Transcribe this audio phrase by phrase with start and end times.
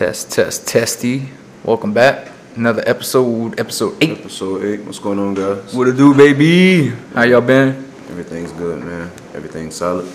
[0.00, 1.28] Test, test, testy.
[1.62, 2.32] Welcome back.
[2.56, 4.20] Another episode, episode eight.
[4.20, 4.80] Episode eight.
[4.80, 5.74] What's going on, guys?
[5.74, 6.88] What it do, baby?
[7.12, 7.68] How y'all been?
[8.08, 9.10] Everything's good, man.
[9.34, 10.10] Everything's solid.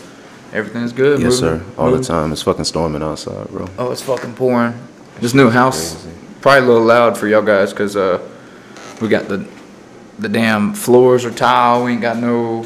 [0.52, 1.22] Everything's good.
[1.22, 1.66] Yes, moving- sir.
[1.78, 2.32] All the time.
[2.32, 3.68] It's fucking storming outside, bro.
[3.78, 4.74] Oh, it's fucking pouring.
[5.20, 6.18] This new house, Crazy.
[6.42, 8.28] probably a little loud for y'all guys, cause uh,
[9.00, 9.48] we got the
[10.18, 11.84] the damn floors are tile.
[11.84, 12.66] We ain't got no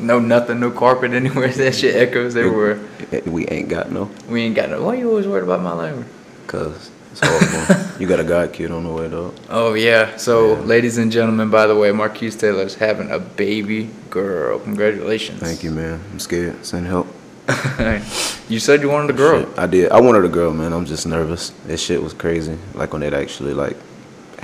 [0.00, 1.48] no nothing, no carpet anywhere.
[1.48, 2.78] That shit echoes everywhere.
[3.12, 4.82] Eh, We ain't got no, We ain't got no.
[4.82, 6.06] Why you always worried about my language?
[6.46, 7.84] cause it's horrible.
[8.00, 9.32] you got a god kid on the way, though.
[9.48, 10.16] Oh yeah.
[10.16, 10.60] So, Yeah.
[10.64, 14.58] ladies and gentlemen, by the way, Marquise Taylor's having a baby girl.
[14.60, 15.40] Congratulations.
[15.40, 16.00] Thank you, man.
[16.12, 16.64] I'm scared.
[16.64, 17.06] Send help.
[18.48, 19.40] you said you wanted a girl.
[19.44, 19.90] Shit, I did.
[19.92, 20.72] I wanted a girl, man.
[20.72, 21.50] I'm just nervous.
[21.66, 22.56] This shit was crazy.
[22.74, 23.76] Like when it actually like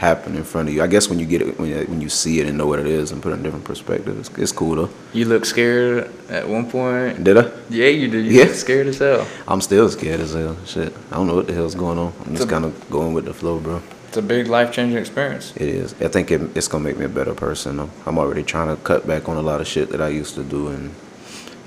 [0.01, 0.83] happened in front of you.
[0.83, 2.79] I guess when you get it, when you, when you see it and know what
[2.79, 4.91] it is and put it in a different perspective, it's, it's cool though.
[5.13, 7.23] You look scared at one point.
[7.23, 7.51] Did I?
[7.69, 8.25] Yeah, you did.
[8.25, 8.45] You Yeah.
[8.45, 9.27] look scared as hell.
[9.47, 10.57] I'm still scared as hell.
[10.65, 10.95] Shit.
[11.11, 12.15] I don't know what the hell's going on.
[12.27, 13.83] I'm just kind of going with the flow, bro.
[14.09, 15.53] It's a big life changing experience.
[15.55, 15.93] It is.
[16.01, 17.77] I think it, it's gonna make me a better person.
[17.77, 17.91] though.
[18.07, 20.43] I'm already trying to cut back on a lot of shit that I used to
[20.43, 20.95] do and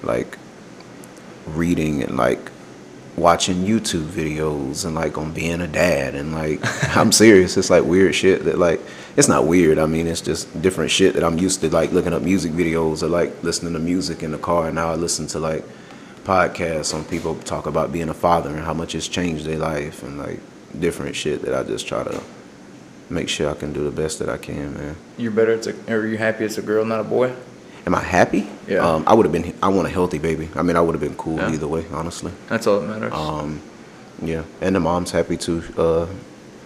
[0.02, 0.40] like
[1.48, 2.52] reading and like
[3.16, 6.60] watching YouTube videos and like on being a dad and like
[6.98, 7.58] I'm serious.
[7.58, 8.82] It's like weird shit that like
[9.16, 9.78] it's not weird.
[9.78, 13.04] I mean it's just different shit that I'm used to like looking up music videos
[13.04, 15.64] or like listening to music in the car and now I listen to like
[16.24, 20.04] podcasts on people talk about being a father and how much it's changed their life
[20.04, 20.40] and like
[20.80, 22.24] different shit that I just try to
[23.10, 24.96] make sure I can do the best that I can, man.
[25.18, 25.52] You're better.
[25.52, 27.36] It's a, are you happy it's a girl, not a boy?
[27.86, 28.48] Am I happy?
[28.68, 28.78] Yeah.
[28.80, 29.54] Um, I would have been.
[29.62, 30.50] I want a healthy baby.
[30.56, 31.52] I mean, I would have been cool Yeah.
[31.52, 32.32] either way, honestly.
[32.48, 33.14] That's all that matters.
[33.14, 33.62] Um,
[34.22, 35.64] yeah, and the mom's happy too.
[35.78, 36.06] Uh,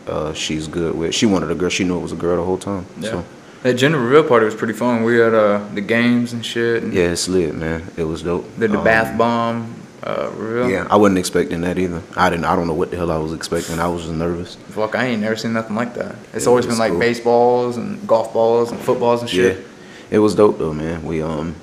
[0.07, 1.15] uh, she's good with.
[1.15, 1.69] She wanted a girl.
[1.69, 2.85] She knew it was a girl the whole time.
[2.99, 3.09] yeah.
[3.09, 3.25] So
[3.63, 5.03] That gender reveal party was pretty fun.
[5.03, 6.83] We had uh, the games and shit.
[6.83, 7.83] And yeah, it's lit, man.
[7.97, 8.45] It was dope.
[8.59, 10.69] Did the Um, bath bomb uh, reveal?
[10.69, 12.03] Yeah, I wasn't expecting that either.
[12.15, 12.45] I didn't.
[12.45, 13.79] I don't know what the hell I was expecting.
[13.79, 14.55] I was just nervous.
[14.69, 16.15] Fuck, I ain't never seen nothing like that.
[16.33, 16.99] It's Yeah, always been like cool.
[16.99, 19.57] baseballs and golf balls and footballs and shit.
[19.57, 19.63] Yeah,
[20.09, 21.04] it was dope though, man.
[21.04, 21.55] We um,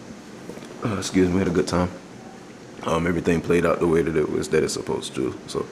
[0.85, 1.91] uh, excuse me, had a good time.
[2.85, 5.39] Um, everything played out the way that it was that it's supposed to.
[5.47, 5.67] So,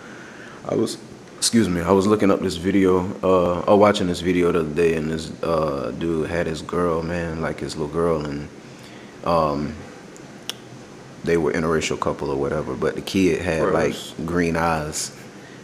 [0.67, 0.97] I was,
[1.37, 4.75] excuse me, I was looking up this video, uh, or watching this video the other
[4.75, 8.49] day, and this uh dude had his girl, man, like his little girl, and
[9.25, 9.75] um,
[11.25, 13.75] they were interracial couple or whatever, but the kid had Gross.
[14.19, 15.17] like green eyes.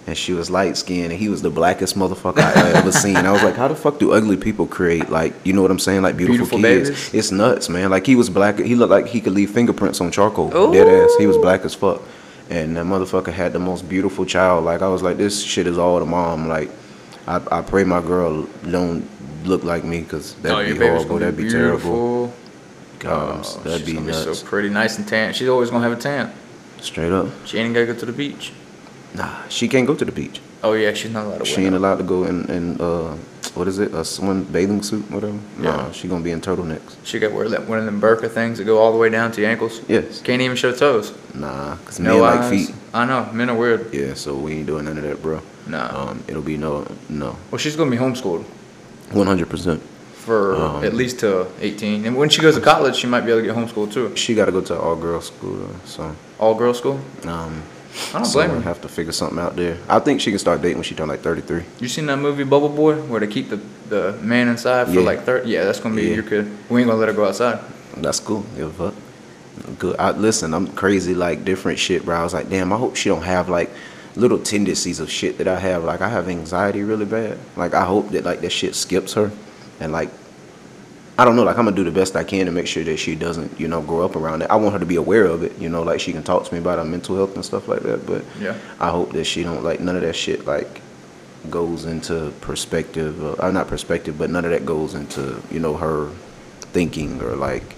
[0.08, 3.14] And she was light skinned and he was the blackest motherfucker I ever seen.
[3.14, 5.78] I was like, how the fuck do ugly people create like you know what I'm
[5.78, 6.00] saying?
[6.00, 6.88] Like beautiful, Beautiful kids.
[6.88, 7.14] babies?
[7.14, 7.90] It's nuts, man.
[7.90, 10.48] Like he was black he looked like he could leave fingerprints on charcoal.
[10.56, 10.72] Ooh.
[10.72, 11.14] Dead ass.
[11.18, 12.00] He was black as fuck.
[12.48, 14.64] And that motherfucker had the most beautiful child.
[14.64, 16.48] Like I was like, this shit is all the mom.
[16.48, 16.70] Like
[17.26, 19.06] I, I pray my girl don't
[19.44, 21.18] look like me because that'd oh, be horrible.
[21.18, 22.32] That'd be be terrible.
[22.98, 24.24] Gosh, Oh, that'd she's be nuts.
[24.24, 25.34] be so pretty, nice and tan.
[25.34, 26.32] She's always gonna have a tan.
[26.80, 27.26] Straight up.
[27.44, 28.52] She ain't gotta go to the beach.
[29.14, 30.40] Nah, she can't go to the beach.
[30.62, 31.44] Oh yeah, she's not allowed to.
[31.44, 33.16] She ain't no- allowed to go in, in uh,
[33.54, 33.94] what is it?
[33.94, 35.38] A swim bathing suit, whatever.
[35.60, 35.76] Yeah.
[35.76, 36.96] Nah, she gonna be in turtlenecks.
[37.04, 39.32] She got wear that one of them burqa things that go all the way down
[39.32, 39.80] to your ankles.
[39.88, 40.20] Yes.
[40.22, 41.12] Can't even show toes.
[41.34, 42.74] Nah, cause No men like feet.
[42.92, 43.92] I know men are weird.
[43.94, 45.40] Yeah, so we ain't doing none of that, bro.
[45.66, 46.10] Nah.
[46.10, 48.44] Um, it'll be no, no, Well, she's gonna be homeschooled
[49.12, 49.80] one hundred percent.
[50.12, 53.30] for Um, at least till 18, and when she goes to college, she might be
[53.30, 54.14] able to get homeschooled too.
[54.16, 57.00] She got to go to all girls school, so All girls school.
[57.24, 57.62] um,
[58.10, 58.60] I don't so blame her.
[58.60, 59.76] have to figure something out there.
[59.88, 61.64] I think she can start dating when she turn like thirty three.
[61.80, 65.00] You seen that movie Bubble Boy where they keep the, the man inside for Yeah.
[65.00, 65.48] like 30?
[65.50, 66.14] Yeah, that's gonna be Yeah.
[66.14, 66.46] your kid.
[66.70, 67.60] We ain't gonna let her go outside.
[67.96, 68.44] That's cool.
[68.56, 69.78] Give a fuck.
[69.78, 69.96] Good.
[69.98, 72.16] I, listen, I'm crazy like different shit, bro.
[72.16, 73.70] I was like, damn, I hope she don't have like
[74.16, 75.82] little tendencies of shit that I have.
[75.84, 77.38] Like I have anxiety really bad.
[77.56, 79.30] Like I hope that like that shit skips her,
[79.80, 80.10] and like
[81.18, 81.42] I don't know.
[81.42, 83.66] Like I'm gonna do the best I can to make sure that she doesn't, you
[83.66, 84.50] know, grow up around it.
[84.50, 85.58] I want her to be aware of it.
[85.58, 87.82] You know, like she can talk to me about her mental health and stuff like
[87.82, 88.06] that.
[88.06, 88.56] But Yeah.
[88.78, 90.80] I hope that she don't like none of that shit like
[91.50, 93.22] goes into perspective.
[93.24, 96.08] Uh, uh, not perspective, but none of that goes into you know her
[96.72, 97.74] thinking or like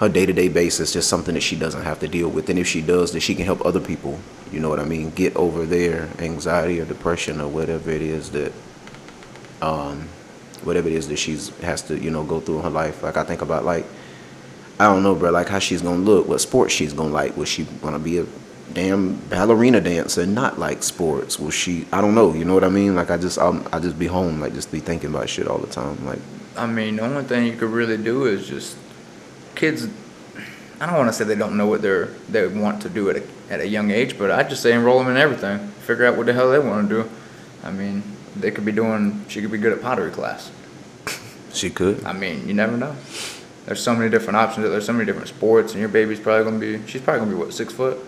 [0.00, 0.92] her day to day basis.
[0.92, 2.48] Just something that she doesn't have to deal with.
[2.50, 4.18] And if she does, that she can help other people.
[4.50, 5.10] You know what I mean?
[5.10, 8.52] Get over their anxiety or depression or whatever it is that,
[9.62, 10.08] um,
[10.64, 13.02] whatever it is that she's has to you know go through in her life.
[13.02, 13.84] Like I think about like.
[14.78, 15.30] I don't know, bro.
[15.30, 17.36] Like how she's gonna look, what sports she's gonna like.
[17.36, 18.24] Was she gonna be a
[18.72, 21.38] damn ballerina dancer, not like sports?
[21.38, 21.86] Was she?
[21.92, 22.32] I don't know.
[22.32, 22.94] You know what I mean?
[22.94, 25.58] Like I just, I'm, I just be home, like just be thinking about shit all
[25.58, 26.04] the time.
[26.06, 26.20] Like
[26.56, 28.76] I mean, the only thing you could really do is just
[29.54, 29.88] kids.
[30.80, 33.16] I don't want to say they don't know what they're they want to do at
[33.16, 35.58] a at a young age, but I just say enroll them in everything.
[35.86, 37.10] Figure out what the hell they want to do.
[37.62, 38.02] I mean,
[38.36, 39.24] they could be doing.
[39.28, 40.50] She could be good at pottery class.
[41.52, 42.04] she could.
[42.04, 42.94] I mean, you never know.
[43.66, 44.68] There's so many different options.
[44.68, 46.86] There's so many different sports, and your baby's probably gonna be.
[46.86, 47.98] She's probably gonna be what six foot.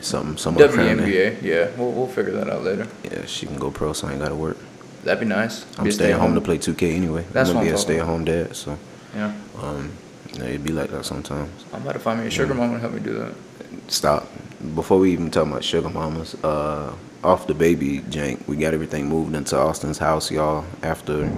[0.00, 0.68] something somewhere.
[0.68, 1.42] WNBA.
[1.42, 2.86] Yeah, we'll we'll figure that out later.
[3.04, 4.56] Yeah, she can go pro, so I ain't gotta work.
[5.04, 5.64] That'd be nice.
[5.78, 7.24] I'm Be staying home to play 2K anyway.
[7.32, 8.76] That's I'm gonna be a stay-at-home dad, so
[9.14, 9.32] Yeah,
[9.62, 9.92] um,
[10.34, 11.50] yeah, it'd be like that sometimes.
[11.72, 13.32] I'm about to find me a sugar mama to help me do that.
[13.90, 14.28] Stop.
[14.74, 16.92] Before we even talk about sugar mamas, uh,
[17.24, 20.64] off the baby jank, we got everything moved into Austin's house, y'all.
[20.82, 21.30] After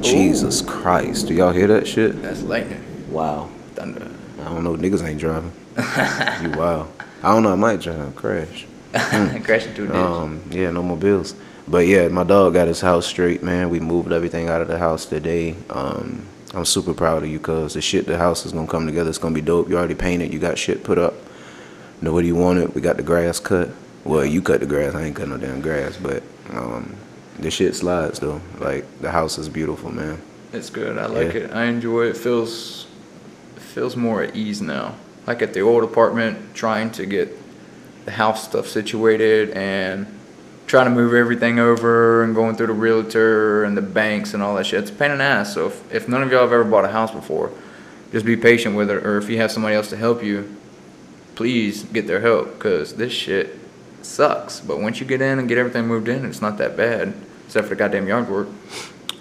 [0.00, 2.20] Jesus Christ, do y'all hear that shit?
[2.22, 3.48] That's lightning, Wow.
[3.74, 4.10] thunder.
[4.40, 5.52] I don't know, niggas ain't driving.
[5.76, 6.88] you wow.
[7.22, 8.66] I don't know, I might drive, crash.
[8.92, 10.02] Crashing through the ditch.
[10.02, 11.34] Um, yeah, no more bills.
[11.66, 13.68] But yeah, my dog got his house straight, man.
[13.68, 15.54] We moved everything out of the house today.
[15.68, 19.10] Um, I'm super proud of you, cause the shit, the house is gonna come together.
[19.10, 19.68] It's gonna be dope.
[19.68, 20.32] You already painted.
[20.32, 21.14] You got shit put up.
[22.00, 22.74] Know what you wanted.
[22.74, 23.68] We got the grass cut.
[24.08, 24.94] Well, you cut the grass.
[24.94, 26.96] I ain't cut no damn grass, but um,
[27.38, 28.40] the shit slides though.
[28.58, 30.18] Like the house is beautiful, man.
[30.54, 30.96] It's good.
[30.96, 31.40] I like Yeah.
[31.40, 31.50] it.
[31.52, 32.16] I enjoy it.
[32.16, 32.86] Feels
[33.56, 34.94] it feels more at ease now.
[35.26, 37.36] Like at the old apartment, trying to get
[38.06, 40.06] the house stuff situated and
[40.66, 44.54] trying to move everything over and going through the realtor and the banks and all
[44.54, 44.80] that shit.
[44.80, 45.52] It's a pain in the ass.
[45.52, 47.50] So if, if none of y'all have ever bought a house before,
[48.10, 49.04] just be patient with it.
[49.04, 50.56] Or if you have somebody else to help you,
[51.34, 53.57] please get their help because this shit
[54.02, 54.60] sucks.
[54.60, 57.14] But once you get in and get everything moved in, it's not that bad,
[57.46, 58.48] except for the goddamn yard work.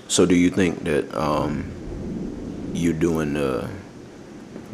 [0.07, 1.65] So do you think that um,
[2.73, 3.69] you're doing the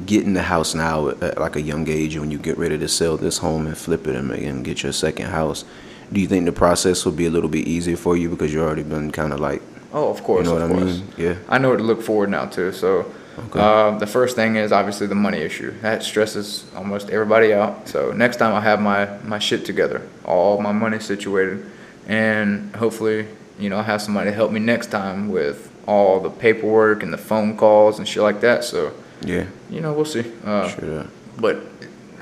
[0.06, 3.16] getting the house now at like a young age when you get ready to sell
[3.16, 5.66] this home and flip it and, make, and get your second house?
[6.12, 8.64] Do you think the process will be a little bit easier for you because you've
[8.64, 9.62] already been kind of like
[9.94, 10.98] Oh, of course, you know of what I course.
[11.00, 11.08] mean?
[11.18, 11.36] Yeah.
[11.48, 12.74] I know what to look forward now to.
[12.74, 13.06] So,
[13.38, 13.60] Okay.
[13.60, 15.72] uh, the first thing is obviously the money issue.
[15.82, 17.88] That stresses almost everybody out.
[17.88, 21.66] So next time I have my my shit together, all my money situated,
[22.08, 23.28] and hopefully,
[23.60, 27.12] you know, I have somebody to help me next time with all the paperwork and
[27.12, 28.64] the phone calls and shit like that.
[28.64, 29.46] So, Yeah.
[29.70, 30.24] you know, we'll see.
[30.46, 31.06] Uh, Sure.
[31.38, 31.58] but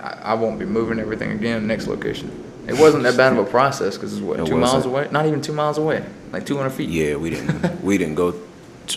[0.02, 2.32] I, I won't be moving everything again next location.
[2.68, 4.94] It wasn't that bad of a process because it's what It two miles wasn't.
[4.94, 6.90] away, not even two miles away, like 200 feet.
[6.90, 7.84] Yeah, we didn't.
[7.84, 8.34] we didn't go.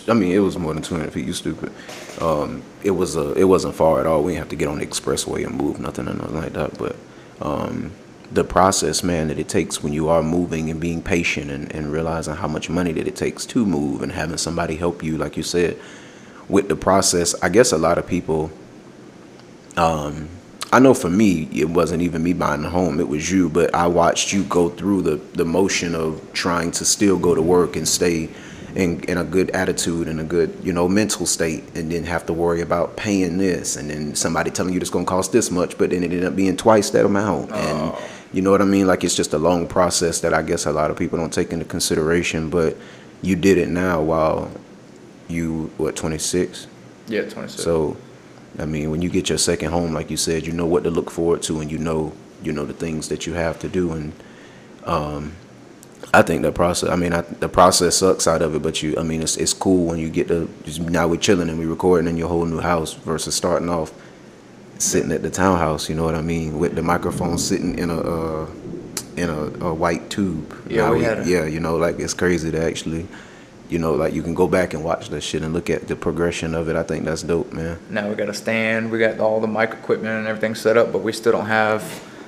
[0.07, 1.25] I mean, it was more than 200 feet.
[1.25, 1.71] You stupid.
[2.21, 4.23] Um, it was uh, it wasn't far at all.
[4.23, 6.77] We didn't have to get on the expressway and move nothing or nothing like that.
[6.77, 6.95] But
[7.41, 7.91] um,
[8.31, 11.91] the process, man, that it takes when you are moving and being patient and, and
[11.91, 15.37] realizing how much money that it takes to move and having somebody help you, like
[15.37, 15.77] you said,
[16.49, 17.35] with the process.
[17.41, 18.51] I guess a lot of people.
[19.77, 20.29] Um,
[20.73, 23.49] I know for me, it wasn't even me buying the home; it was you.
[23.49, 27.41] But I watched you go through the the motion of trying to still go to
[27.41, 28.29] work and stay
[28.75, 32.25] in in a good attitude and a good you know mental state, and then have
[32.25, 35.77] to worry about paying this, and then somebody telling you it's gonna cost this much,
[35.77, 37.93] but then it ended up being twice that amount, and
[38.33, 38.85] you know what I mean?
[38.85, 41.53] Like it's just a long process that I guess a lot of people don't take
[41.53, 42.49] into consideration.
[42.49, 42.75] But
[43.21, 44.51] you did it now while
[45.27, 46.67] you what twenty six.
[47.07, 47.63] Yeah, 26.
[47.63, 47.97] So,
[48.57, 50.89] I mean, when you get your second home, like you said, you know what to
[50.89, 53.91] look forward to, and you know, you know the things that you have to do,
[53.91, 54.11] and
[54.85, 55.33] um,
[56.15, 56.89] I think the process.
[56.89, 59.53] I mean, I, the process sucks out of it, but you, I mean, it's it's
[59.53, 62.45] cool when you get to just, now we're chilling and we're recording in your whole
[62.45, 63.91] new house versus starting off
[64.79, 65.89] sitting at the townhouse.
[65.89, 68.47] You know what I mean, with the microphone sitting in a uh,
[69.17, 70.55] in a, a white tube.
[70.69, 73.07] Yeah, Now we had a- yeah, you know, like it's crazy to actually.
[73.67, 75.95] You know, like you can go back and watch that shit and look at the
[75.95, 76.75] progression of it.
[76.75, 77.79] I think that's dope, man.
[77.89, 80.91] Now we got a stand, we got all the mic equipment and everything set up,
[80.93, 81.81] but we still don't have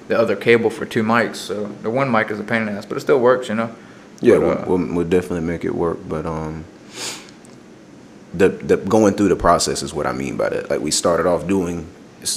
[0.08, 1.36] the other cable for two mics.
[1.38, 3.56] So the one mic is a pain in the ass, but it still works, you
[3.56, 3.76] know.
[4.22, 6.00] Yeah, But, uh, we'll, we'll, we'll definitely make it work.
[6.08, 6.66] But um,
[8.34, 10.70] the the going through the process is what I mean by that.
[10.70, 11.88] Like we started off doing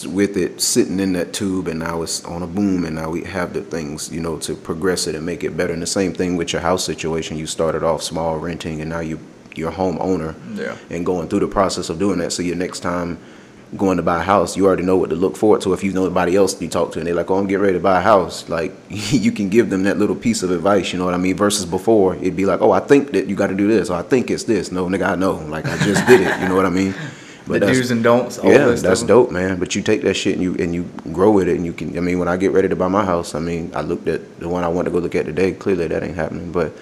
[0.07, 3.25] with it sitting in that tube, and now it's on a boom, and now we
[3.25, 5.73] have the things you know to progress it and make it better.
[5.73, 7.37] And the same thing with your house situation.
[7.39, 9.19] You started off small renting, and now you
[9.57, 10.77] you're a homeowner Yeah.
[10.91, 12.33] and going through the process of doing that.
[12.33, 13.19] So your next time
[13.77, 15.73] going to buy a house, you already know what to look forward to.
[15.73, 17.75] If you know anybody else you talk to and they're like, "Oh, I'm getting ready
[17.75, 20.93] to buy a house," like you can give them that little piece of advice.
[20.93, 21.37] You know what I mean?
[21.37, 23.97] Versus before, it'd be like, "Oh, I think that you got to do this," or
[23.97, 25.35] "I think it's this." No, nigga, I know.
[25.35, 26.41] Like I just did it.
[26.41, 26.95] You know what I mean?
[27.47, 28.39] the that's- do's and don'ts.
[28.39, 29.59] All yeah, that's dope, man.
[29.59, 31.97] But you take that shit and you and you grow with it, and you can.
[31.97, 34.41] I mean, when I get ready to buy my house, I mean, I looked at
[34.41, 35.53] the one I want to go look at today.
[35.53, 36.53] Clearly, that ain't happening.
[36.53, 36.73] But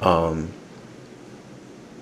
[0.00, 0.52] um,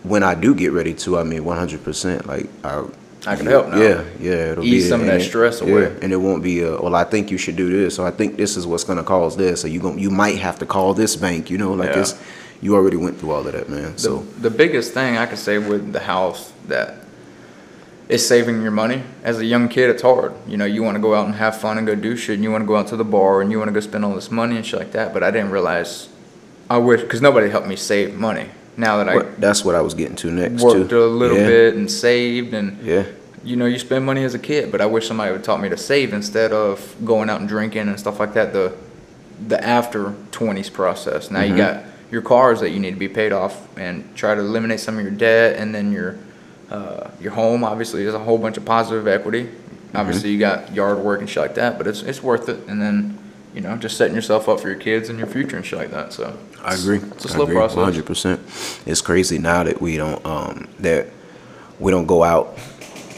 [0.03, 2.85] when I do get ready to, I mean, one hundred percent, like I.
[3.27, 3.77] I can help now.
[3.81, 5.97] Yeah, yeah, it'll Ease be some of that it- stress yeah, away.
[6.03, 6.61] and it won't be.
[6.63, 9.05] A, well, I think you should do this, or I think this is what's gonna
[9.05, 11.49] cause this, or you going you might have to call this bank.
[11.51, 12.01] You know, like Yeah.
[12.01, 12.15] it's
[12.61, 13.93] you already went through all of that, man.
[13.95, 16.97] The, So the biggest thing I could say with the house that
[18.09, 19.03] is saving your money.
[19.25, 20.33] As a young kid, it's hard.
[20.47, 22.45] You know, you want to go out and have fun and go do shit, and
[22.45, 24.15] you want to go out to the bar and you want to go spend all
[24.15, 25.15] this money and shit like that.
[25.15, 26.09] But I didn't realize.
[26.69, 28.49] I wish because nobody helped me save money.
[28.77, 31.05] Now that I what, that's what I was getting to next worked too.
[31.05, 33.05] a little yeah, bit and saved and Yeah,
[33.45, 35.69] you know, you spend money as a kid, but I wish somebody would taught me
[35.69, 38.53] to save instead of going out and drinking and stuff like that.
[38.53, 38.75] The
[39.47, 41.31] the after twenties process.
[41.31, 44.41] Now you got your cars that you need to be paid off and try to
[44.41, 46.19] eliminate some of your debt, and then your
[46.71, 47.65] uh, your home.
[47.65, 49.49] Obviously, there's a whole bunch of positive equity.
[49.95, 52.67] Obviously, you got yard work and shit like that, but it's it's worth it.
[52.69, 53.19] And then
[53.55, 55.91] you know, just setting yourself up for your kids and your future and shit like
[55.91, 56.13] that.
[56.13, 56.99] So I agree.
[56.99, 57.77] It's a slow process.
[57.77, 58.87] 100%.
[58.87, 61.09] It's crazy now that we don't um that
[61.79, 62.59] we don't go out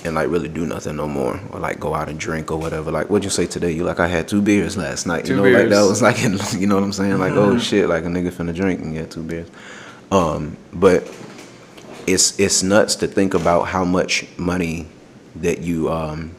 [0.05, 2.91] and like really do nothing no more or like go out and drink or whatever.
[2.91, 3.71] Like what'd you say today?
[3.71, 5.25] You like I had two beers last night.
[5.25, 6.23] Two you know, like that was like
[6.59, 7.19] you know what I'm saying?
[7.19, 9.49] Like oh shit, like a nigga finna drink and get two beers.
[10.11, 11.11] Um, but
[12.07, 14.87] it's it's nuts to think about how much money
[15.37, 16.33] that you um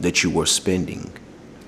[0.00, 1.12] that you were spending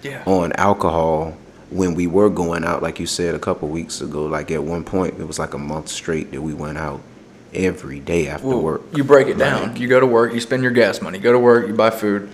[0.02, 1.36] yeah, on alcohol
[1.74, 4.26] when we were going out, like you said a couple weeks ago.
[4.26, 7.00] Like at one point, it was like a month straight that we went out
[7.52, 8.82] every day after Well, work.
[8.94, 9.76] You break it down.
[9.76, 11.18] You go to work, you spend your gas money.
[11.18, 12.30] You go to work, you buy food.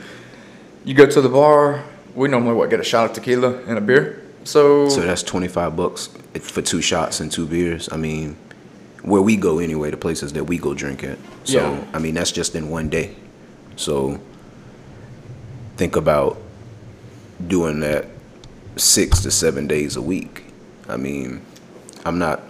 [0.84, 1.82] You go to the bar.
[2.14, 4.22] We normally what get a shot of tequila and a beer.
[4.44, 6.08] So, So that's twenty five bucks
[6.40, 7.88] for two shots and two beers.
[7.90, 8.36] I mean,
[9.02, 11.18] where we go anyway, the places that we go drink at.
[11.44, 11.84] So Yeah.
[11.94, 13.16] I mean, that's just in one day.
[13.76, 14.20] So
[15.78, 16.36] think about
[17.46, 18.06] doing that
[18.80, 20.44] six to seven days a week.
[20.88, 21.42] I mean,
[22.04, 22.40] I'm not.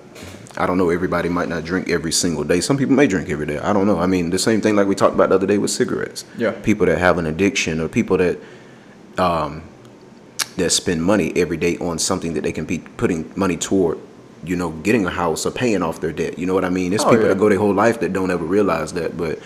[0.57, 0.91] I don't know.
[0.91, 2.61] Everybody might not drink every single day.
[2.61, 3.59] Some people may drink every day.
[3.59, 3.99] I don't know.
[4.01, 6.25] I mean, the same thing like we talked about the other day with cigarettes.
[6.37, 6.53] Yeah.
[6.63, 8.39] People that have an addiction or people that
[9.17, 9.63] um,
[10.57, 13.99] that spend money every day on something that they can be putting money toward,
[14.45, 16.39] you know, getting a house or paying off their debt.
[16.39, 16.91] You know what I mean?
[16.91, 17.29] There's Oh, people yeah.
[17.29, 19.39] that go their whole life that don't ever realize that, but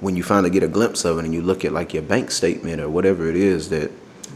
[0.00, 2.30] when you finally get a glimpse of it and you look at like your bank
[2.30, 3.90] statement or whatever it is that,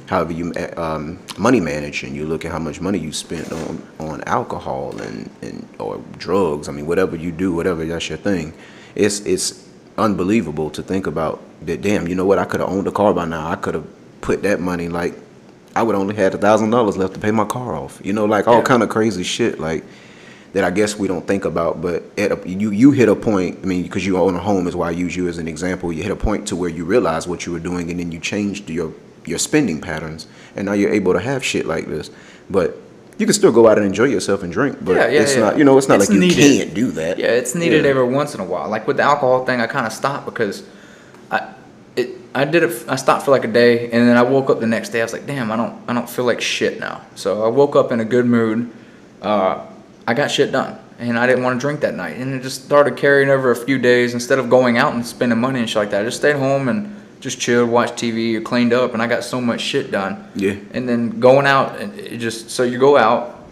[0.09, 3.83] however you um, money manage and you look at how much money you spent on
[3.99, 6.69] on alcohol and and or drugs.
[6.69, 8.53] I mean, whatever you do, whatever that's your thing,
[8.95, 9.67] it's it's
[9.99, 11.81] unbelievable to think about that.
[11.83, 12.39] Damn, you know what?
[12.39, 13.49] I could have owned a car by now.
[13.51, 13.87] I could have
[14.21, 15.15] put that money like
[15.77, 18.01] I would only had a thousand dollars left to pay my car off.
[18.05, 18.63] You know, like all Yeah.
[18.63, 19.85] kind of crazy shit like
[20.53, 20.65] that.
[20.65, 21.81] I guess we don't think about.
[21.81, 23.61] But at a, you you hit a point.
[23.63, 25.93] I mean, because you own a home is why I use you as an example.
[25.93, 28.19] You hit a point to where you realize what you were doing, and then you
[28.19, 28.93] changed your
[29.27, 32.11] your spending patterns, and now you're able to have shit like this.
[32.49, 32.77] But
[33.19, 34.79] you can still go out and enjoy yourself and drink.
[34.83, 35.41] But Yeah, yeah, it's yeah.
[35.41, 35.59] not.
[35.59, 37.19] You know, it's not It's like you can't do that.
[37.19, 37.91] Yeah, it's needed Yeah.
[37.91, 38.69] every once in a while.
[38.69, 40.63] Like with the alcohol thing, I kind of stopped because
[41.31, 41.49] I
[41.97, 42.85] it I did it.
[42.89, 45.01] I stopped for like a day, and then I woke up the next day.
[45.01, 47.03] I was like, damn, I don't I don't feel like shit now.
[47.15, 48.71] So I woke up in a good mood.
[49.21, 49.67] Uh,
[50.07, 52.65] I got shit done, and I didn't want to drink that night, and it just
[52.65, 54.15] started carrying over a few days.
[54.15, 56.69] Instead of going out and spending money and shit like that, I just stayed home
[56.69, 60.29] and just chilled, watched TV, or cleaned up, and I got so much shit done.
[60.35, 60.57] Yeah.
[60.73, 63.47] And then going out, and it just so you go out,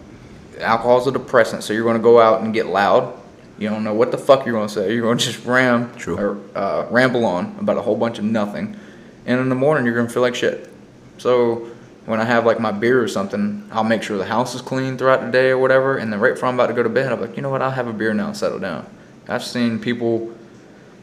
[0.59, 3.15] alcohol's a depressant, so you're going to go out and get loud.
[3.57, 4.93] You don't know what the fuck you're going to say.
[4.93, 6.17] You're going to just ram True.
[6.17, 8.77] or uh, ramble on about a whole bunch of nothing,
[9.25, 10.69] and in the morning you're going to feel like shit.
[11.17, 11.69] So
[12.05, 14.97] when I have like my beer or something, I'll make sure the house is clean
[14.97, 17.11] throughout the day or whatever, and then right before I'm about to go to bed,
[17.11, 17.61] I'm like, you know what?
[17.61, 18.87] I'll have a beer now and settle down.
[19.27, 20.33] I've seen people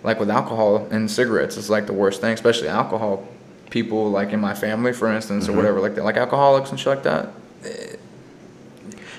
[0.06, 3.26] like with alcohol and cigarettes, it's like the worst thing, especially alcohol.
[3.70, 6.86] People like in my family, for instance, or whatever, like that, like alcoholics and shit
[6.86, 7.30] like that.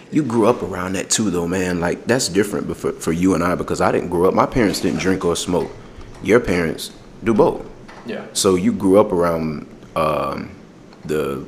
[0.10, 1.82] You grew up around that too, though, man.
[1.82, 4.34] Like that's different, but for, for you and I, because I didn't grow up.
[4.34, 5.70] My parents didn't drink or smoke.
[6.24, 6.91] Your parents
[7.22, 7.70] do both.
[8.06, 8.25] Yeah.
[8.32, 9.67] So you grew up around
[9.98, 10.51] um,
[11.03, 11.46] the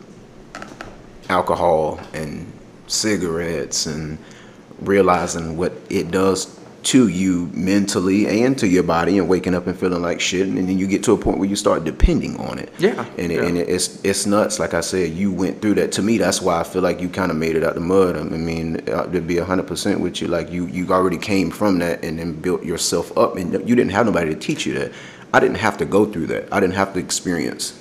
[1.29, 2.51] alcohol and
[2.87, 4.17] cigarettes and
[4.81, 6.58] realizing what it does
[6.89, 10.57] to you mentally and to your body and waking up and feeling like shit and
[10.57, 12.73] then you get to a point where you start depending on it.
[12.79, 13.45] Yeah, and, it, yeah.
[13.45, 14.57] and it's it's nuts.
[14.57, 15.91] Like i said you went through that.
[15.93, 18.17] To me that's why i feel like you kind of made it out the mud.
[18.17, 22.03] I mean uh, to be 100% with you like you you already came from that
[22.03, 24.91] and then built yourself up and you didn't have nobody to teach you that.
[25.31, 26.51] I didn't have to go through that.
[26.51, 27.78] I didn't have to experience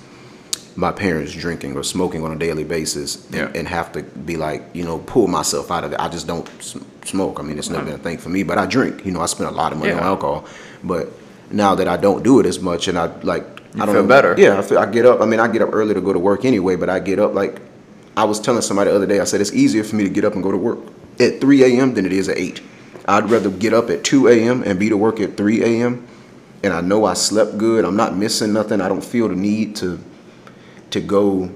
[0.77, 3.51] my parents drinking or smoking on a daily basis and, Yeah.
[3.55, 6.01] and have to be like, you know, pull myself out of it.
[6.01, 7.39] I just don't sm- smoke.
[7.41, 9.05] I mean, it's never been a thing for me, but I drink.
[9.05, 10.45] You know, I spend a lot of money on alcohol.
[10.85, 11.09] But
[11.51, 13.45] now that I don't do it as much and I like,
[13.75, 14.35] You I don't feel know, better.
[14.39, 15.21] Yeah, I, feel, I get up.
[15.21, 17.35] I mean, I get up early to go to work anyway, but I get up
[17.35, 17.61] like,
[18.17, 20.25] I was telling somebody the other day, I said, it's easier for me to get
[20.25, 20.79] up and go to work
[21.21, 21.95] at 3 a.m.
[21.95, 22.61] than it is at 8.
[23.07, 24.63] I'd rather get up at 2 a.m.
[24.65, 26.07] and be to work at 3 a.m.
[26.63, 27.85] And I know I slept good.
[27.85, 28.81] I'm not missing nothing.
[28.81, 29.99] I don't feel the need to
[30.91, 31.51] to go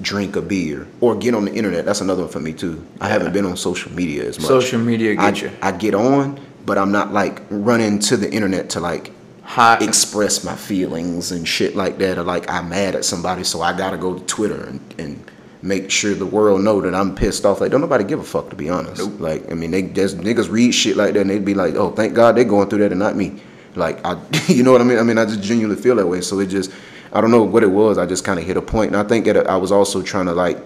[0.00, 1.84] drink a beer or get on the internet.
[1.84, 2.84] That's another one for me too.
[3.00, 4.48] I haven't been on social media as much.
[4.48, 5.50] Social media I, get you.
[5.62, 9.82] I get on, but I'm not like running to the internet to like Hot.
[9.82, 13.76] express my feelings and shit like that or like I'm mad at somebody so I
[13.76, 15.30] gotta go to Twitter and, and
[15.62, 17.60] make sure the world know that I'm pissed off.
[17.60, 19.02] Like don't nobody give a fuck to be honest.
[19.02, 19.20] Nope.
[19.20, 21.90] Like I mean they just niggas read shit like that and they'd be like, Oh,
[21.90, 23.42] thank God they're going through that and not me.
[23.74, 24.98] Like I you know what I mean?
[24.98, 26.20] I mean I just genuinely feel that way.
[26.20, 26.70] So it just
[27.12, 27.98] I don't know what it was.
[27.98, 30.26] I just kind of hit a point, and I think that I was also trying
[30.26, 30.58] to like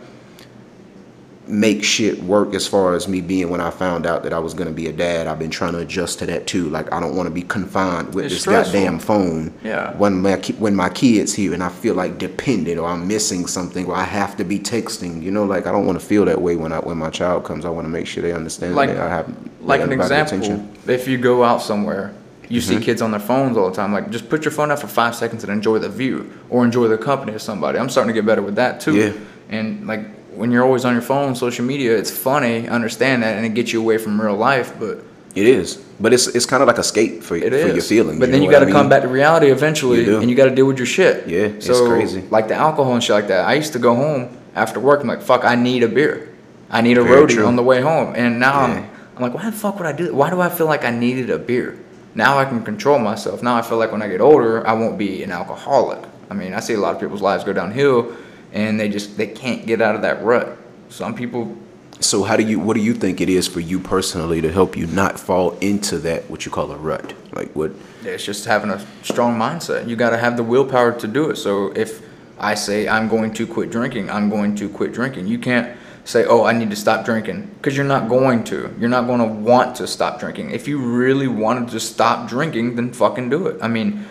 [1.46, 4.54] make shit work as far as me being when I found out that I was
[4.54, 5.26] gonna be a dad.
[5.26, 6.70] I've been trying to adjust to that too.
[6.70, 8.72] Like I don't want to be confined with It's this stressful.
[8.80, 9.52] goddamn phone.
[9.62, 9.94] Yeah.
[9.98, 13.84] When my when my kids here and I feel like dependent or I'm missing something
[13.86, 15.22] or I have to be texting.
[15.22, 17.44] You know, like I don't want to feel that way when I when my child
[17.44, 17.66] comes.
[17.66, 21.06] I want to make sure they understand Like- that I have like an example, if
[21.08, 22.12] you go out somewhere,
[22.48, 22.82] you see mm-hmm.
[22.82, 23.92] kids on their phones all the time.
[23.92, 26.88] Like, just put your phone out for five seconds and enjoy the view, or enjoy
[26.88, 27.78] the company of somebody.
[27.78, 28.96] I'm starting to get better with that too.
[28.96, 29.12] Yeah.
[29.48, 33.46] And like when you're always on your phone, social media, it's funny, understand that, and
[33.46, 34.74] it gets you away from real life.
[34.78, 34.98] But
[35.34, 38.20] It is, but it's it's kind of like escape for it for is your feelings.
[38.20, 40.46] But then you got I to come back to reality eventually, You and you got
[40.46, 41.26] to deal with your shit.
[41.28, 42.22] Yeah, it's crazy.
[42.22, 43.46] Like the alcohol and shit like that.
[43.46, 45.00] I used to go home after work.
[45.00, 46.30] I'm like, fuck, I need a beer.
[46.70, 47.46] I need a Very roadie true.
[47.46, 48.14] on the way home.
[48.16, 48.74] And now Yeah.
[48.74, 50.14] I'm, I'm like, why the fuck would I do that?
[50.14, 51.78] Why do I feel like I needed a beer?
[52.14, 53.42] Now I can control myself.
[53.42, 56.02] Now I feel like when I get older, I won't be an alcoholic.
[56.30, 58.16] I mean, I see a lot of people's lives go downhill,
[58.52, 60.56] and they just they can't get out of that rut.
[60.88, 61.56] Some people
[62.00, 64.76] So how do you what do you think it is for you personally to help
[64.76, 67.14] you not fall into that what you call a rut?
[67.32, 67.72] Like what
[68.04, 69.88] It's just having a strong mindset.
[69.88, 71.36] You got to have the willpower to do it.
[71.36, 72.02] So if
[72.38, 75.26] I say I'm going to quit drinking, I'm going to quit drinking.
[75.26, 78.70] You can't say, "Oh, I need to stop drinking," because you're not going to.
[78.78, 80.50] You're not going to want to stop drinking.
[80.50, 83.58] If you really wanted to stop drinking, then fucking do it.
[83.62, 84.04] I mean,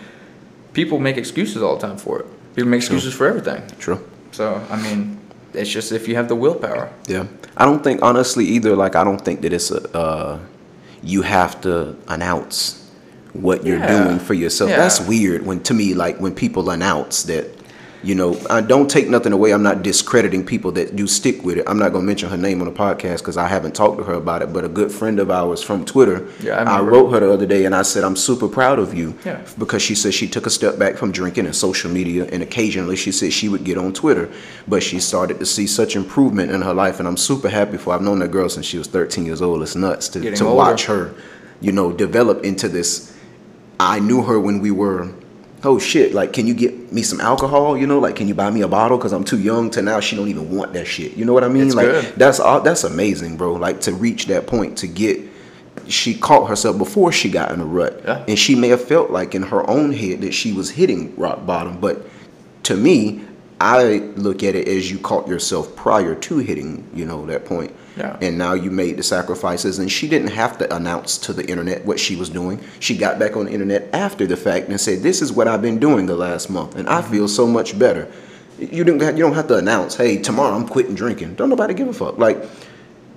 [0.72, 2.26] people make excuses all the time for it.
[2.54, 3.62] People make excuses for everything.
[3.78, 4.00] true?
[4.32, 5.18] So I mean,
[5.52, 6.90] it's just if you have the willpower.
[7.06, 7.26] Yeah.
[7.56, 10.38] I don't think honestly either like I don't think that it's a uh
[11.02, 12.80] you have to announce
[13.32, 14.04] what you're Yeah.
[14.04, 14.70] doing for yourself.
[14.70, 14.78] Yeah.
[14.78, 17.46] That's weird when to me like when people announce that
[18.04, 19.52] you know, I don't take nothing away.
[19.52, 21.64] I'm not discrediting people that do stick with it.
[21.66, 24.12] I'm not gonna mention her name on the podcast because I haven't talked to her
[24.14, 24.52] about it.
[24.52, 27.46] But a good friend of ours from Twitter, Yeah, I I, wrote her the other
[27.46, 29.40] day and I said I'm super proud of you Yeah.
[29.58, 32.96] because she said she took a step back from drinking and social media and occasionally
[32.96, 34.30] she said she would get on Twitter
[34.68, 37.94] but she started to see such improvement in her life and I'm super happy for
[37.94, 40.44] I've known that girl since she was 13 years old it's nuts to, Getting to
[40.44, 40.56] older.
[40.56, 41.14] watch her
[41.60, 43.12] you know develop into this
[43.80, 45.08] I knew her when we were
[45.64, 47.76] oh shit like can you get me some alcohol?
[47.76, 48.96] You know like can you buy me a bottle?
[48.96, 51.16] Because I'm too young to now she don't even want that shit.
[51.16, 51.66] You know what I mean?
[51.66, 52.14] It's like good.
[52.16, 53.54] that's all that's amazing bro.
[53.54, 55.20] Like to reach that point to get
[55.88, 58.00] she caught herself before she got in a rut.
[58.04, 58.24] Yeah.
[58.28, 61.44] and she may have felt like in her own head that she was hitting rock
[61.44, 62.06] bottom but
[62.62, 63.22] to me
[63.60, 67.74] i look at it as you caught yourself prior to hitting you know that point
[67.96, 68.16] Yeah.
[68.20, 71.84] and now you made the sacrifices and she didn't have to announce to the internet
[71.84, 72.60] what she was doing.
[72.80, 75.62] She got back on the internet after the fact and said this is what i've
[75.62, 78.10] been doing the last month and i feel so much better.
[78.58, 81.34] You don't you don't have to announce hey tomorrow i'm quitting drinking.
[81.34, 82.18] Don't nobody give a fuck.
[82.18, 82.42] Like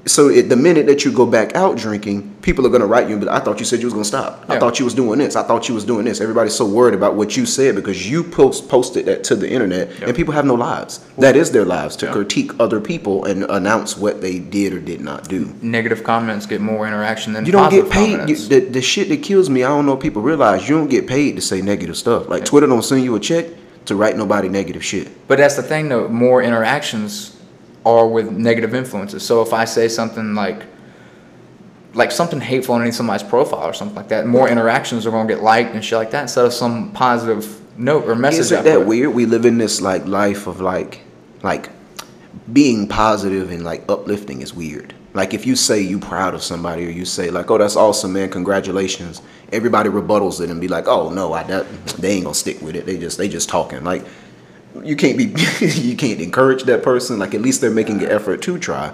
[0.07, 3.17] so it, the minute that you go back out drinking, people are gonna write you
[3.17, 4.45] But "I thought you said you was gonna stop.
[4.49, 5.35] I thought you was doing this.
[5.35, 8.23] I thought you was doing this." Everybody's so worried about what you said because you
[8.23, 10.07] post posted that to the internet, Yeah.
[10.07, 10.99] and people have no lives.
[11.17, 12.11] That is their lives to Yeah.
[12.13, 15.49] critique other people and announce what they did or did not do.
[15.61, 18.29] Negative comments get more interaction than You don't get paid.
[18.29, 20.89] You, the, the shit that kills me, I don't know if people realize you don't
[20.89, 22.27] get paid to say negative stuff.
[22.29, 23.45] Like Twitter don't send you a check
[23.85, 25.07] to write nobody negative shit.
[25.27, 26.07] But that's the thing, though.
[26.09, 27.31] More interactions
[27.87, 29.23] are with negative influences.
[29.23, 30.63] So if I say something like,
[31.93, 35.33] like something hateful on somebody's profile or something like that, more interactions are going to
[35.33, 38.41] get liked and shit like that instead of some positive note or message.
[38.41, 39.13] Isn't that weird?
[39.13, 41.01] We live in this like life of like,
[41.43, 41.69] like
[42.51, 44.93] being positive and like uplifting is weird.
[45.13, 48.13] Like if you say you proud of somebody or you say like, oh that's awesome
[48.13, 49.21] man, congratulations.
[49.51, 51.65] Everybody rebuttals it and be like, oh no, I that,
[51.97, 52.85] they ain't gonna stick with it.
[52.85, 53.83] They just they just talking.
[53.83, 54.05] Like
[54.83, 55.25] you can't be
[55.65, 57.19] you can't encourage that person.
[57.19, 58.93] Like at least they're making an effort to try.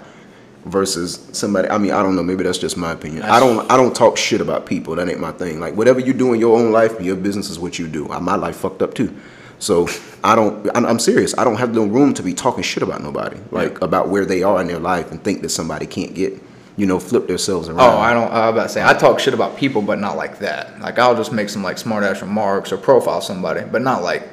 [0.64, 2.22] Versus somebody, I mean, I don't know.
[2.22, 3.24] Maybe that's just my opinion.
[3.24, 4.96] I don't, I don't talk shit about people.
[4.96, 5.60] That ain't my thing.
[5.60, 8.08] Like whatever you do in your own life, your business is what you do.
[8.08, 9.14] My life fucked up too,
[9.58, 9.86] so
[10.22, 10.66] I don't.
[10.74, 11.36] I'm, I'm serious.
[11.36, 14.42] I don't have no room to be talking shit about nobody, like about where they
[14.42, 16.32] are in their life, and think that somebody can't get,
[16.78, 17.80] you know, flip themselves around.
[17.80, 18.32] Oh, I don't.
[18.32, 20.80] I was about to say I talk shit about people, but not like that.
[20.80, 24.30] Like I'll just make some like smart ass remarks or profile somebody, but not like.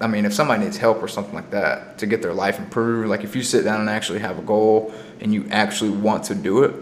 [0.00, 3.08] I mean, if somebody needs help or something like that to get their life improved,
[3.08, 6.34] like if you sit down and actually have a goal and you actually want to
[6.34, 6.74] do it,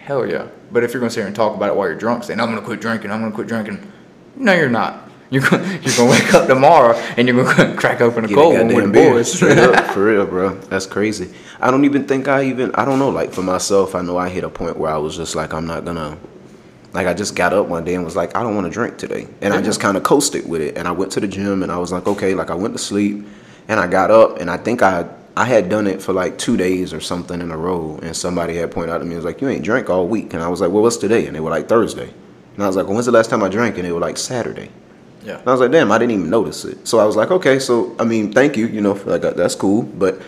[0.00, 0.48] hell yeah.
[0.72, 2.48] But if you're gonna sit here and talk about it while you're drunk, saying I'm
[2.48, 3.90] gonna quit drinking, I'm gonna quit drinking,
[4.36, 5.04] no, you're not.
[5.30, 8.54] You're gonna, you're gonna wake up tomorrow and you're gonna crack open a Get cold
[8.56, 9.12] one with beer.
[9.12, 9.32] boys.
[9.32, 10.54] Straight up, for real, bro.
[10.54, 11.32] That's crazy.
[11.60, 12.74] I don't even think I even.
[12.74, 13.10] I don't know.
[13.10, 15.66] Like for myself, I know I hit a point where I was just like, I'm
[15.66, 16.18] not gonna.
[16.92, 18.96] Like I just got up one day and was like, I don't want to drink
[18.96, 20.76] today, and I just kind of coasted with it.
[20.78, 22.34] And I went to the gym and I was like, okay.
[22.34, 23.26] Like I went to sleep,
[23.68, 26.56] and I got up and I think I I had done it for like two
[26.56, 28.00] days or something in a row.
[28.02, 30.34] And somebody had pointed out to me, was like, you ain't drank all week.
[30.34, 31.26] And I was like, well, what's today?
[31.26, 32.12] And they were like Thursday.
[32.54, 33.76] And I was like, well, when's the last time I drank?
[33.76, 34.70] And they were like Saturday.
[35.22, 35.38] Yeah.
[35.38, 36.88] And I was like, damn, I didn't even notice it.
[36.88, 39.82] So I was like, okay, so I mean, thank you, you know, like that's cool,
[39.82, 40.20] but